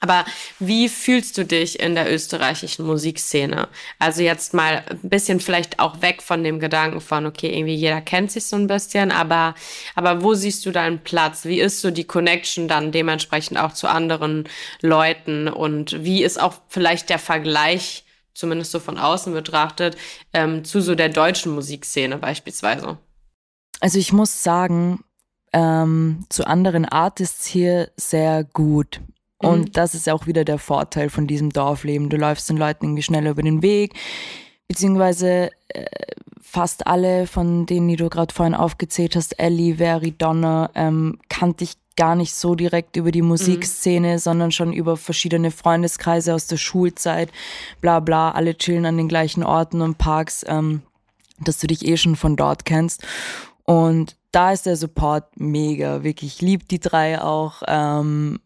[0.03, 0.25] Aber
[0.59, 3.69] wie fühlst du dich in der österreichischen Musikszene?
[4.01, 8.01] Also jetzt mal ein bisschen vielleicht auch weg von dem Gedanken von, okay, irgendwie jeder
[8.01, 9.55] kennt sich so ein bisschen, aber,
[9.95, 11.45] aber wo siehst du deinen Platz?
[11.45, 14.49] Wie ist so die Connection dann dementsprechend auch zu anderen
[14.81, 15.47] Leuten?
[15.47, 18.03] Und wie ist auch vielleicht der Vergleich,
[18.35, 19.97] zumindest so von außen betrachtet,
[20.33, 22.99] ähm, zu so der deutschen Musikszene beispielsweise?
[23.81, 25.05] Also ich muss sagen,
[25.53, 29.01] ähm, zu anderen Artists hier sehr gut.
[29.39, 29.73] Und mhm.
[29.73, 32.09] das ist auch wieder der Vorteil von diesem Dorfleben.
[32.09, 33.95] Du läufst den Leuten irgendwie schneller über den Weg,
[34.69, 35.85] beziehungsweise äh,
[36.41, 41.65] fast alle von denen, die du gerade vorhin aufgezählt hast, Ellie, Veri, Donna, ähm, kannte
[41.65, 44.19] ich gar nicht so direkt über die Musikszene, mhm.
[44.19, 47.31] sondern schon über verschiedene Freundeskreise aus der Schulzeit,
[47.81, 50.83] bla bla, alle chillen an den gleichen Orten und Parks, ähm,
[51.41, 53.03] dass du dich eh schon von dort kennst.
[53.65, 56.37] Und da ist der Support mega, wirklich.
[56.37, 57.63] Ich liebe die drei auch.
[57.67, 58.41] Ähm,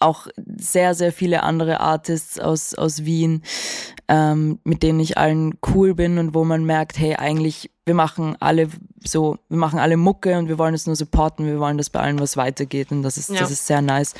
[0.00, 3.42] auch sehr, sehr viele andere Artists aus, aus Wien,
[4.08, 8.36] ähm, mit denen ich allen cool bin und wo man merkt, hey, eigentlich, wir machen
[8.40, 8.68] alle
[9.04, 12.00] so, wir machen alle Mucke und wir wollen es nur supporten, wir wollen, dass bei
[12.00, 13.40] allen was weitergeht und das ist, ja.
[13.40, 14.14] das ist sehr nice.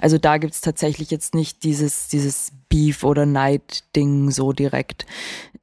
[0.00, 5.06] Also da gibt's tatsächlich jetzt nicht dieses, dieses Beef oder Neid-Ding so direkt.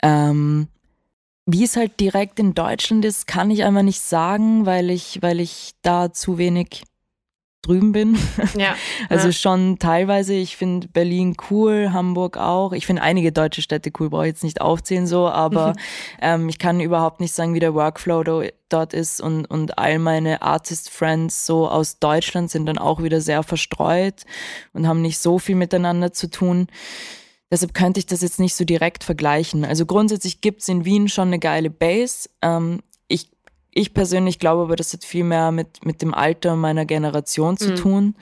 [0.02, 0.68] Ähm,
[1.46, 5.40] wie es halt direkt in Deutschland ist, kann ich einfach nicht sagen, weil ich, weil
[5.40, 6.84] ich da zu wenig
[7.68, 8.18] drüben bin.
[8.58, 8.76] Ja.
[9.10, 9.32] Also ja.
[9.32, 12.74] schon teilweise, ich finde Berlin cool, Hamburg auch.
[12.74, 15.74] Ich finde einige deutsche Städte cool, brauche ich jetzt nicht aufzählen so, aber mhm.
[16.22, 18.24] ähm, ich kann überhaupt nicht sagen, wie der Workflow
[18.70, 23.44] dort ist und, und all meine Artist-Friends so aus Deutschland sind dann auch wieder sehr
[23.44, 24.26] verstreut
[24.74, 26.68] und haben nicht so viel miteinander zu tun.
[27.50, 29.64] Deshalb könnte ich das jetzt nicht so direkt vergleichen.
[29.64, 32.30] Also grundsätzlich gibt's in Wien schon eine geile Base.
[32.42, 32.82] Ähm,
[33.78, 37.58] ich ich persönlich glaube aber, das hat viel mehr mit, mit dem Alter meiner Generation
[37.58, 37.76] zu mhm.
[37.76, 38.16] tun.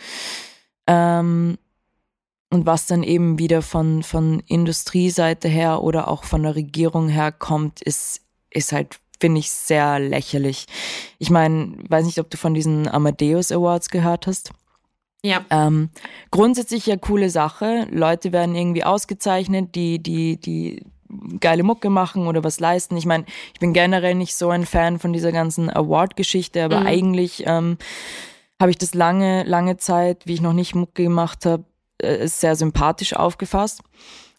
[0.88, 1.58] Ähm,
[2.52, 7.32] und was dann eben wieder von, von Industrieseite her oder auch von der Regierung her
[7.32, 10.68] kommt, ist, ist halt, finde ich, sehr lächerlich.
[11.18, 14.52] Ich meine, weiß nicht, ob du von diesen Amadeus Awards gehört hast.
[15.24, 15.44] Ja.
[15.50, 15.90] Ähm,
[16.30, 17.88] grundsätzlich ja coole Sache.
[17.90, 20.84] Leute werden irgendwie ausgezeichnet, die, die, die
[21.40, 22.98] geile Mucke machen oder was leisten.
[22.98, 26.88] Ich meine, ich bin generell nicht so ein Fan von dieser ganzen Award-Geschichte, aber mhm.
[26.88, 27.78] eigentlich ähm,
[28.60, 31.66] habe ich das lange, lange Zeit, wie ich noch nicht Mucke gemacht habe,
[32.00, 33.82] äh, sehr sympathisch aufgefasst.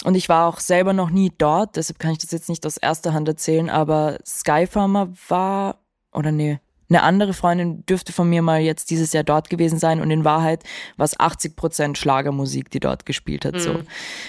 [0.04, 2.76] Und ich war auch selber noch nie dort, deshalb kann ich das jetzt nicht aus
[2.76, 5.78] erster Hand erzählen, aber Skyfarmer war,
[6.12, 10.00] oder nee, eine andere Freundin dürfte von mir mal jetzt dieses Jahr dort gewesen sein
[10.00, 10.62] und in Wahrheit
[10.96, 13.54] war es 80 Prozent Schlagermusik, die dort gespielt hat.
[13.54, 13.60] Mhm.
[13.60, 13.80] So.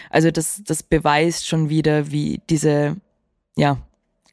[0.10, 2.96] Also das, das beweist schon wieder, wie diese,
[3.56, 3.78] ja,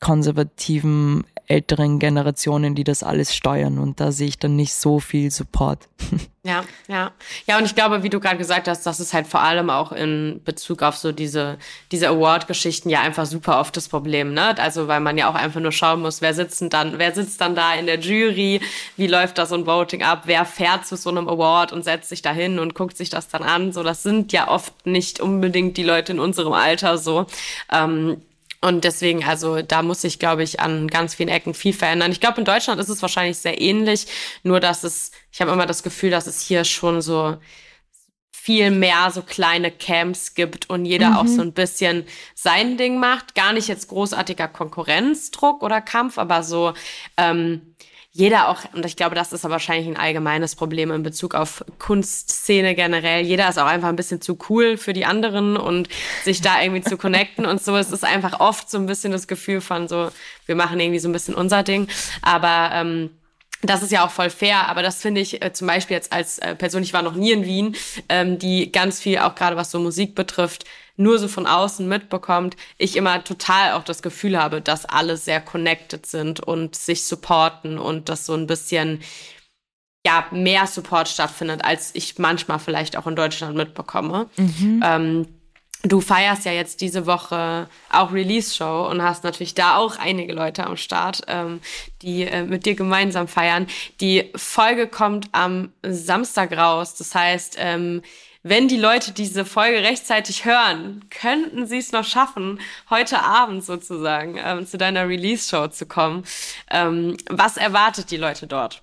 [0.01, 3.79] konservativen älteren Generationen, die das alles steuern.
[3.79, 5.89] Und da sehe ich dann nicht so viel Support.
[6.47, 7.13] Ja, ja.
[7.47, 9.93] Ja, und ich glaube, wie du gerade gesagt hast, das ist halt vor allem auch
[9.93, 11.57] in Bezug auf so diese,
[11.91, 14.59] diese Award-Geschichten ja einfach super oft das Problem, ne?
[14.59, 17.41] Also, weil man ja auch einfach nur schauen muss, wer sitzt denn dann, wer sitzt
[17.41, 18.61] dann da in der Jury,
[18.99, 22.11] wie läuft das so ein Voting ab, wer fährt zu so einem Award und setzt
[22.11, 23.73] sich da hin und guckt sich das dann an.
[23.73, 27.25] So, das sind ja oft nicht unbedingt die Leute in unserem Alter so.
[27.73, 28.21] Ähm,
[28.65, 32.13] und deswegen, also da muss sich, glaube ich, an ganz vielen Ecken viel verändern.
[32.13, 34.07] Ich glaube, in Deutschland ist es wahrscheinlich sehr ähnlich,
[34.43, 37.37] nur dass es, ich habe immer das Gefühl, dass es hier schon so
[38.33, 41.17] viel mehr so kleine Camps gibt und jeder mhm.
[41.17, 43.35] auch so ein bisschen sein Ding macht.
[43.35, 46.73] Gar nicht jetzt großartiger Konkurrenzdruck oder Kampf, aber so
[47.19, 47.75] ähm,
[48.17, 51.65] jeder auch, und ich glaube, das ist aber wahrscheinlich ein allgemeines Problem in Bezug auf
[51.81, 53.25] Kunstszene generell.
[53.25, 55.89] Jeder ist auch einfach ein bisschen zu cool für die anderen und
[56.23, 57.77] sich da irgendwie zu connecten und so.
[57.77, 60.13] Es ist einfach oft so ein bisschen das Gefühl von so,
[60.47, 61.89] wir machen irgendwie so ein bisschen unser Ding.
[62.23, 63.11] Aber ähm,
[63.63, 66.39] das ist ja auch voll fair, aber das finde ich äh, zum Beispiel jetzt als
[66.39, 67.75] äh, Person, ich war noch nie in Wien,
[68.09, 70.65] ähm, die ganz viel auch gerade was so Musik betrifft,
[70.97, 75.41] nur so von außen mitbekommt, ich immer total auch das Gefühl habe, dass alle sehr
[75.41, 79.01] connected sind und sich supporten und dass so ein bisschen
[80.07, 84.29] ja mehr Support stattfindet, als ich manchmal vielleicht auch in Deutschland mitbekomme.
[84.37, 84.83] Mhm.
[84.85, 85.27] Ähm,
[85.83, 90.67] du feierst ja jetzt diese Woche auch Release-Show und hast natürlich da auch einige Leute
[90.67, 91.61] am Start, ähm,
[92.03, 93.67] die äh, mit dir gemeinsam feiern.
[94.01, 96.95] Die Folge kommt am Samstag raus.
[96.97, 98.03] Das heißt, ähm,
[98.45, 104.39] wenn die Leute diese Folge rechtzeitig hören, könnten sie es noch schaffen, heute Abend sozusagen
[104.39, 106.25] ähm, zu deiner Release-Show zu kommen.
[106.71, 108.83] Ähm, was erwartet die Leute dort?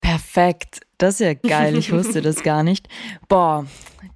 [0.00, 0.80] Perfekt.
[0.98, 1.76] Das ist ja geil.
[1.76, 2.88] Ich wusste das gar nicht.
[3.28, 3.66] Boah,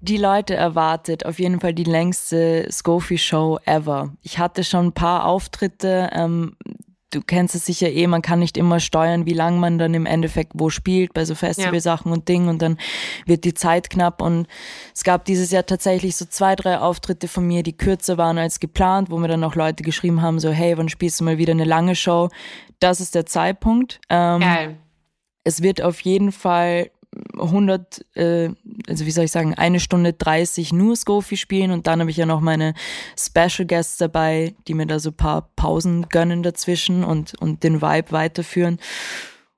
[0.00, 4.14] die Leute erwartet auf jeden Fall die längste Scofie-Show ever.
[4.22, 6.08] Ich hatte schon ein paar Auftritte.
[6.12, 6.56] Ähm,
[7.10, 10.06] du kennst es sicher eh, man kann nicht immer steuern, wie lang man dann im
[10.06, 12.14] Endeffekt wo spielt, bei so Festivalsachen ja.
[12.14, 12.78] und Dingen und dann
[13.26, 14.46] wird die Zeit knapp und
[14.94, 18.60] es gab dieses Jahr tatsächlich so zwei, drei Auftritte von mir, die kürzer waren als
[18.60, 21.52] geplant, wo mir dann auch Leute geschrieben haben, so hey, wann spielst du mal wieder
[21.52, 22.30] eine lange Show?
[22.78, 24.00] Das ist der Zeitpunkt.
[24.08, 24.76] Ähm, Geil.
[25.44, 26.90] Es wird auf jeden Fall
[27.38, 28.50] 100, äh,
[28.88, 32.16] also wie soll ich sagen, eine Stunde 30 nur Scofi spielen und dann habe ich
[32.16, 32.74] ja noch meine
[33.18, 37.82] Special Guests dabei, die mir da so ein paar Pausen gönnen dazwischen und, und den
[37.82, 38.78] Vibe weiterführen.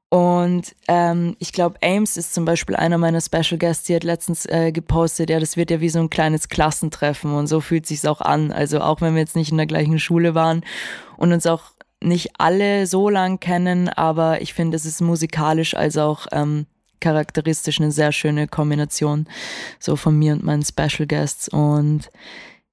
[0.08, 4.44] Und ähm, ich glaube, Ames ist zum Beispiel einer meiner Special Guests, die hat letztens
[4.44, 8.04] äh, gepostet, ja, das wird ja wie so ein kleines Klassentreffen und so fühlt sich's
[8.04, 8.52] auch an.
[8.52, 10.64] Also auch wenn wir jetzt nicht in der gleichen Schule waren
[11.16, 11.72] und uns auch
[12.02, 16.66] nicht alle so lang kennen, aber ich finde, es ist musikalisch als auch ähm,
[17.02, 19.26] charakteristisch eine sehr schöne Kombination
[19.78, 22.10] so von mir und meinen Special Guests und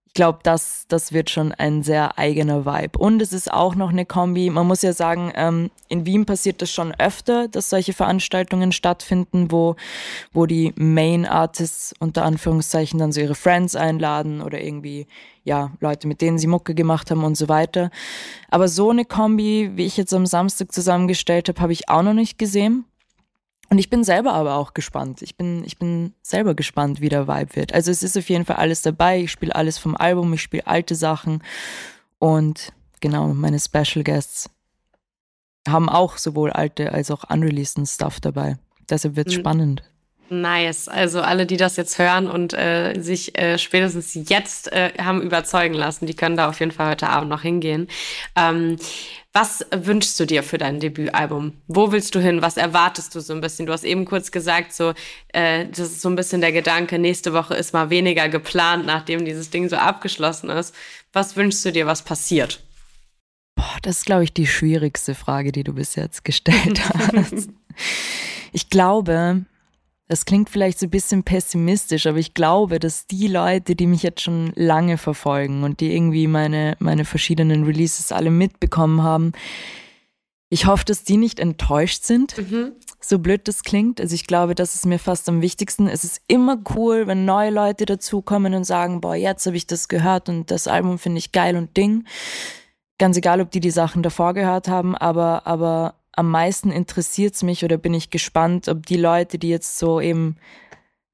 [0.10, 2.98] ich glaube, das, das wird schon ein sehr eigener Vibe.
[2.98, 4.50] Und es ist auch noch eine Kombi.
[4.50, 9.52] Man muss ja sagen, ähm, in Wien passiert das schon öfter, dass solche Veranstaltungen stattfinden,
[9.52, 9.76] wo,
[10.34, 15.06] wo die Main Artists unter Anführungszeichen dann so ihre Friends einladen oder irgendwie,
[15.44, 17.92] ja, Leute, mit denen sie Mucke gemacht haben und so weiter.
[18.50, 22.14] Aber so eine Kombi, wie ich jetzt am Samstag zusammengestellt habe, habe ich auch noch
[22.14, 22.86] nicht gesehen.
[23.70, 25.22] Und ich bin selber aber auch gespannt.
[25.22, 27.74] Ich bin, ich bin selber gespannt, wie der Vibe wird.
[27.74, 29.22] Also es ist auf jeden Fall alles dabei.
[29.22, 31.44] Ich spiele alles vom Album, ich spiele alte Sachen.
[32.18, 34.50] Und genau, meine Special Guests
[35.68, 38.58] haben auch sowohl alte als auch unreleased Stuff dabei.
[38.90, 39.40] Deshalb wird es mhm.
[39.40, 39.84] spannend.
[40.30, 40.88] Nice.
[40.88, 45.74] Also alle, die das jetzt hören und äh, sich äh, spätestens jetzt äh, haben überzeugen
[45.74, 47.88] lassen, die können da auf jeden Fall heute Abend noch hingehen.
[48.36, 48.78] Ähm,
[49.34, 51.54] was wünschst du dir für dein Debütalbum?
[51.68, 52.42] Wo willst du hin?
[52.42, 53.68] Was erwartest du so ein bisschen?
[53.68, 54.94] Du hast eben kurz gesagt, so
[55.34, 59.26] äh, das ist so ein bisschen der Gedanke, nächste Woche ist mal weniger geplant, nachdem
[59.26, 60.74] dieses Ding so abgeschlossen ist.
[61.14, 62.60] Was wünschst du dir, was passiert?
[63.56, 66.82] Boah, das ist, glaube ich, die schwierigste Frage, die du bis jetzt gestellt
[67.14, 67.50] hast.
[68.52, 69.46] ich glaube,
[70.10, 74.02] das klingt vielleicht so ein bisschen pessimistisch, aber ich glaube, dass die Leute, die mich
[74.02, 79.34] jetzt schon lange verfolgen und die irgendwie meine, meine verschiedenen Releases alle mitbekommen haben,
[80.50, 82.72] ich hoffe, dass die nicht enttäuscht sind, mhm.
[83.00, 84.02] so blöd das klingt.
[84.02, 85.88] Also ich glaube, das ist mir fast am wichtigsten.
[85.88, 89.88] Es ist immer cool, wenn neue Leute dazukommen und sagen, boah, jetzt habe ich das
[89.90, 92.06] gehört und das Album finde ich geil und Ding.
[92.98, 97.44] Ganz egal, ob die die Sachen davor gehört haben, aber, aber am meisten interessiert es
[97.44, 100.36] mich oder bin ich gespannt, ob die Leute, die jetzt so eben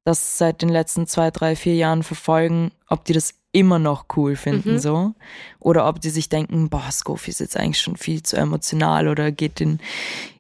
[0.04, 4.36] das seit den letzten zwei, drei, vier Jahren verfolgen, ob die das immer noch cool
[4.36, 4.80] finden, mhm.
[4.80, 5.14] so.
[5.60, 9.32] Oder ob die sich denken, boah, Scofi ist jetzt eigentlich schon viel zu emotional oder
[9.32, 9.80] geht, in,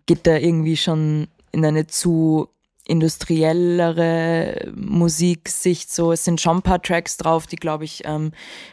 [0.07, 2.49] geht da irgendwie schon in eine zu
[2.85, 6.11] industriellere Musiksicht so.
[6.11, 8.31] Es sind schon ein paar Tracks drauf, die, glaube ich, ähm,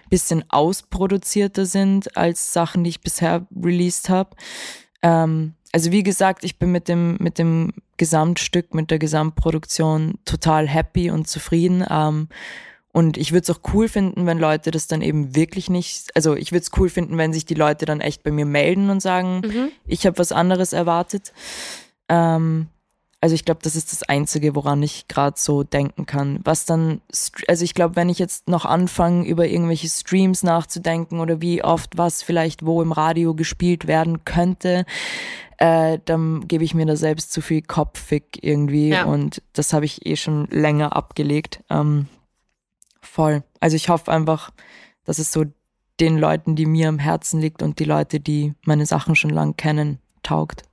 [0.09, 4.30] bisschen ausproduzierter sind als Sachen, die ich bisher released habe.
[5.03, 10.68] Ähm, also wie gesagt, ich bin mit dem, mit dem Gesamtstück, mit der Gesamtproduktion total
[10.68, 11.85] happy und zufrieden.
[11.89, 12.29] Ähm,
[12.93, 16.37] und ich würde es auch cool finden, wenn Leute das dann eben wirklich nicht, also
[16.37, 19.01] ich würde es cool finden, wenn sich die Leute dann echt bei mir melden und
[19.01, 19.68] sagen, mhm.
[19.87, 21.33] ich habe was anderes erwartet.
[22.11, 22.68] Ähm,
[23.23, 26.41] also ich glaube, das ist das Einzige, woran ich gerade so denken kann.
[26.43, 27.01] Was dann,
[27.47, 31.97] also ich glaube, wenn ich jetzt noch anfange, über irgendwelche Streams nachzudenken oder wie oft
[31.97, 34.85] was vielleicht wo im Radio gespielt werden könnte,
[35.63, 39.05] äh, dann gebe ich mir da selbst zu viel Kopfig irgendwie ja.
[39.05, 41.63] und das habe ich eh schon länger abgelegt.
[41.71, 42.09] Ähm,
[43.01, 43.45] voll.
[43.61, 44.51] Also ich hoffe einfach,
[45.05, 45.45] dass es so
[46.01, 49.55] den Leuten, die mir am Herzen liegt und die Leute, die meine Sachen schon lang
[49.55, 50.65] kennen, taugt.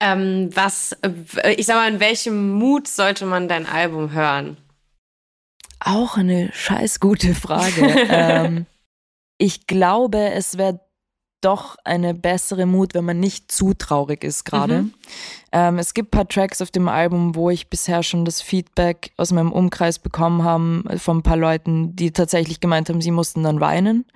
[0.00, 0.96] Ähm, was,
[1.54, 4.56] ich sag mal, in welchem Mut sollte man dein Album hören?
[5.80, 7.82] Auch eine scheiß gute Frage.
[8.08, 8.64] ähm,
[9.36, 10.80] ich glaube, es wäre
[11.44, 14.82] doch eine bessere Mut, wenn man nicht zu traurig ist gerade.
[14.82, 14.94] Mhm.
[15.52, 19.30] Ähm, es gibt paar Tracks auf dem Album, wo ich bisher schon das Feedback aus
[19.30, 23.60] meinem Umkreis bekommen habe von ein paar Leuten, die tatsächlich gemeint haben, sie mussten dann
[23.60, 24.06] weinen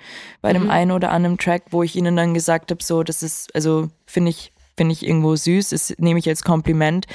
[0.41, 0.59] bei mhm.
[0.59, 3.89] dem einen oder anderen Track, wo ich ihnen dann gesagt habe, so, das ist, also
[4.07, 7.07] finde ich, finde ich irgendwo süß, das nehme ich als Kompliment,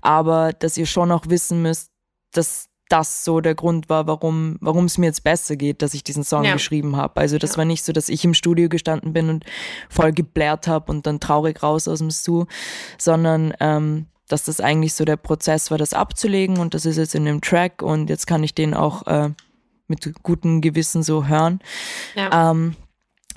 [0.00, 1.90] aber dass ihr schon auch wissen müsst,
[2.32, 6.04] dass das so der Grund war, warum warum es mir jetzt besser geht, dass ich
[6.04, 6.52] diesen Song ja.
[6.52, 7.18] geschrieben habe.
[7.20, 7.58] Also das ja.
[7.58, 9.44] war nicht so, dass ich im Studio gestanden bin und
[9.88, 12.44] voll geblärt habe und dann traurig raus aus dem Stu,
[12.98, 17.14] sondern ähm, dass das eigentlich so der Prozess war, das abzulegen und das ist jetzt
[17.14, 19.30] in dem Track und jetzt kann ich den auch äh,
[19.88, 21.60] mit gutem Gewissen so hören.
[22.14, 22.50] Ja.
[22.50, 22.76] Ähm,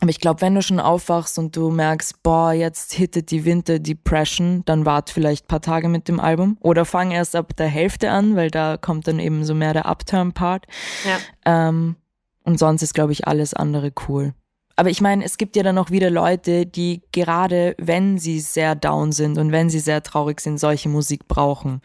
[0.06, 3.80] aber ich glaube, wenn du schon aufwachst und du merkst, boah, jetzt hittet die Winter
[3.80, 6.60] Depression, dann wart vielleicht paar Tage mit dem Album.
[6.62, 9.88] Oder fang erst ab der Hälfte an, weil da kommt dann eben so mehr der
[9.88, 10.68] Upturn-Part.
[11.06, 11.70] Ja.
[11.70, 11.96] Ähm,
[12.44, 14.36] und sonst ist, glaube ich, alles andere cool.
[14.76, 18.76] aber ich meine, es gibt ja dann auch wieder Leute, die gerade, wenn sie sehr
[18.76, 21.82] down sind und wenn sie sehr traurig sind, solche Musik brauchen.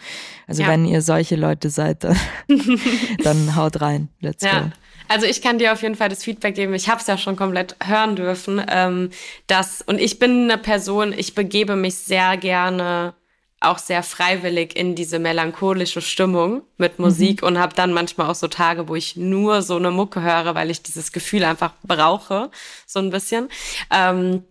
[0.47, 0.69] Also ja.
[0.69, 2.19] wenn ihr solche Leute seid, dann,
[3.25, 4.11] dann haut rein.
[4.21, 4.61] Let's ja.
[4.61, 4.71] go.
[5.11, 6.73] Also ich kann dir auf jeden Fall das Feedback geben.
[6.73, 8.65] Ich habe es ja schon komplett hören dürfen.
[8.71, 9.11] Ähm,
[9.49, 13.15] dass, und ich bin eine Person, ich begebe mich sehr gerne
[13.59, 17.07] auch sehr freiwillig in diese melancholische Stimmung mit mhm.
[17.07, 17.49] Musik mhm.
[17.49, 20.71] und habe dann manchmal auch so Tage, wo ich nur so eine Mucke höre, weil
[20.71, 22.53] ich dieses Gefühl einfach brauche,
[22.87, 23.49] so ein bisschen.
[23.91, 24.45] Ähm,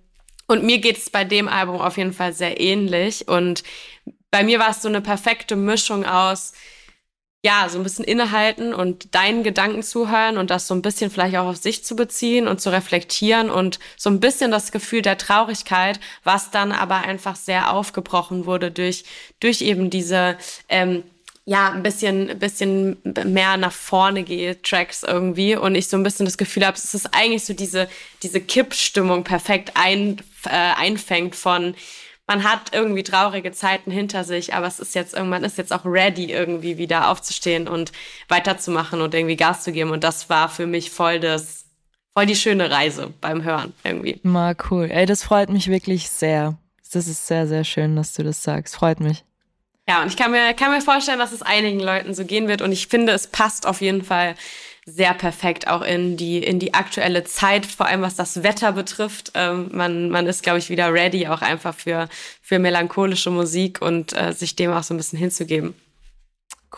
[0.45, 3.30] und mir geht es bei dem Album auf jeden Fall sehr ähnlich.
[3.30, 3.64] Und
[4.30, 6.51] bei mir war es so eine perfekte Mischung aus
[7.42, 11.38] ja, so ein bisschen innehalten und deinen Gedanken zuhören und das so ein bisschen vielleicht
[11.38, 15.18] auch auf sich zu beziehen und zu reflektieren und so ein bisschen das Gefühl der
[15.18, 19.06] Traurigkeit, was dann aber einfach sehr aufgebrochen wurde durch,
[19.40, 20.38] durch eben diese,
[20.68, 21.04] ähm,
[21.46, 26.26] ja, ein bisschen, bisschen mehr nach vorne gehe, Tracks irgendwie und ich so ein bisschen
[26.26, 27.88] das Gefühl habe, es ist eigentlich so diese,
[28.22, 31.74] diese Kippstimmung perfekt ein, äh, einfängt von,
[32.30, 35.84] man hat irgendwie traurige Zeiten hinter sich, aber es ist jetzt irgendwann ist jetzt auch
[35.84, 37.91] ready, irgendwie wieder aufzustehen und
[38.27, 39.89] weiterzumachen und irgendwie Gas zu geben.
[39.89, 41.65] Und das war für mich voll das,
[42.13, 44.19] voll die schöne Reise beim Hören irgendwie.
[44.21, 44.91] Mal cool.
[44.91, 46.55] Ey, das freut mich wirklich sehr.
[46.93, 48.75] Das ist sehr, sehr schön, dass du das sagst.
[48.75, 49.23] Freut mich.
[49.88, 52.61] Ja, und ich kann mir, kann mir vorstellen, dass es einigen Leuten so gehen wird.
[52.61, 54.36] Und ich finde, es passt auf jeden Fall
[54.90, 59.32] sehr perfekt auch in die, in die aktuelle Zeit, vor allem was das Wetter betrifft.
[59.36, 62.10] Ähm, man, man ist, glaube ich, wieder ready, auch einfach für,
[62.42, 65.74] für melancholische Musik und äh, sich dem auch so ein bisschen hinzugeben.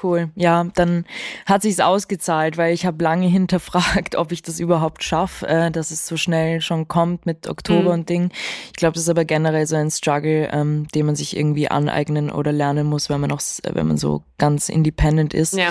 [0.02, 0.30] Cool.
[0.36, 1.06] Ja, dann
[1.46, 5.92] hat sich's ausgezahlt, weil ich habe lange hinterfragt, ob ich das überhaupt schaffe, äh, dass
[5.92, 8.00] es so schnell schon kommt mit Oktober mhm.
[8.00, 8.32] und Ding.
[8.68, 12.32] Ich glaube, das ist aber generell so ein Struggle, ähm, den man sich irgendwie aneignen
[12.32, 15.54] oder lernen muss, wenn man noch, wenn man so ganz independent ist.
[15.54, 15.70] Ja.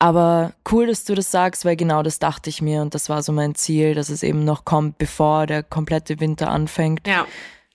[0.00, 3.22] Aber cool, dass du das sagst, weil genau das dachte ich mir und das war
[3.22, 7.06] so mein Ziel, dass es eben noch kommt, bevor der komplette Winter anfängt.
[7.06, 7.26] Ja.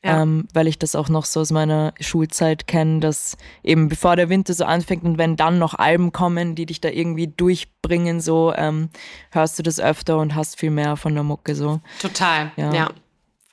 [0.03, 0.23] ja.
[0.23, 4.27] Ähm, weil ich das auch noch so aus meiner Schulzeit kenne, dass eben bevor der
[4.29, 8.51] Winter so anfängt und wenn dann noch Alben kommen, die dich da irgendwie durchbringen, so
[8.55, 8.89] ähm,
[9.29, 11.79] hörst du das öfter und hast viel mehr von der Mucke so.
[12.01, 12.73] Total, ja.
[12.73, 12.89] ja.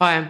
[0.03, 0.27] Voll.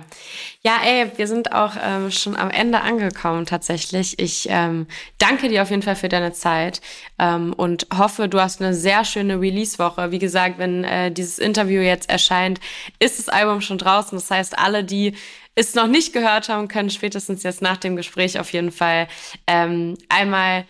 [0.62, 4.18] Ja, ey, wir sind auch ähm, schon am Ende angekommen tatsächlich.
[4.18, 6.82] Ich ähm, danke dir auf jeden Fall für deine Zeit
[7.18, 10.10] ähm, und hoffe, du hast eine sehr schöne Release-Woche.
[10.10, 12.60] Wie gesagt, wenn äh, dieses Interview jetzt erscheint,
[12.98, 14.18] ist das Album schon draußen.
[14.18, 15.14] Das heißt, alle, die
[15.54, 19.08] es noch nicht gehört haben, können spätestens jetzt nach dem Gespräch auf jeden Fall
[19.46, 20.66] ähm, einmal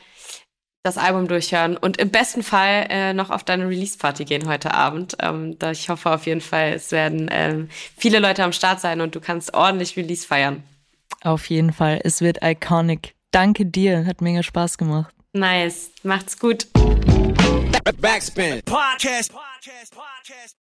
[0.82, 5.16] das Album durchhören und im besten Fall äh, noch auf deine Release-Party gehen heute Abend.
[5.20, 9.00] Ähm, da ich hoffe auf jeden Fall, es werden ähm, viele Leute am Start sein
[9.00, 10.62] und du kannst ordentlich Release feiern.
[11.22, 12.00] Auf jeden Fall.
[12.02, 13.14] Es wird iconic.
[13.30, 14.04] Danke dir.
[14.06, 15.14] Hat mega Spaß gemacht.
[15.32, 15.90] Nice.
[16.02, 16.66] Macht's gut.
[18.00, 18.60] Backspin.
[18.64, 19.32] Podcast.
[19.32, 19.94] Podcast.
[19.94, 20.61] Podcast.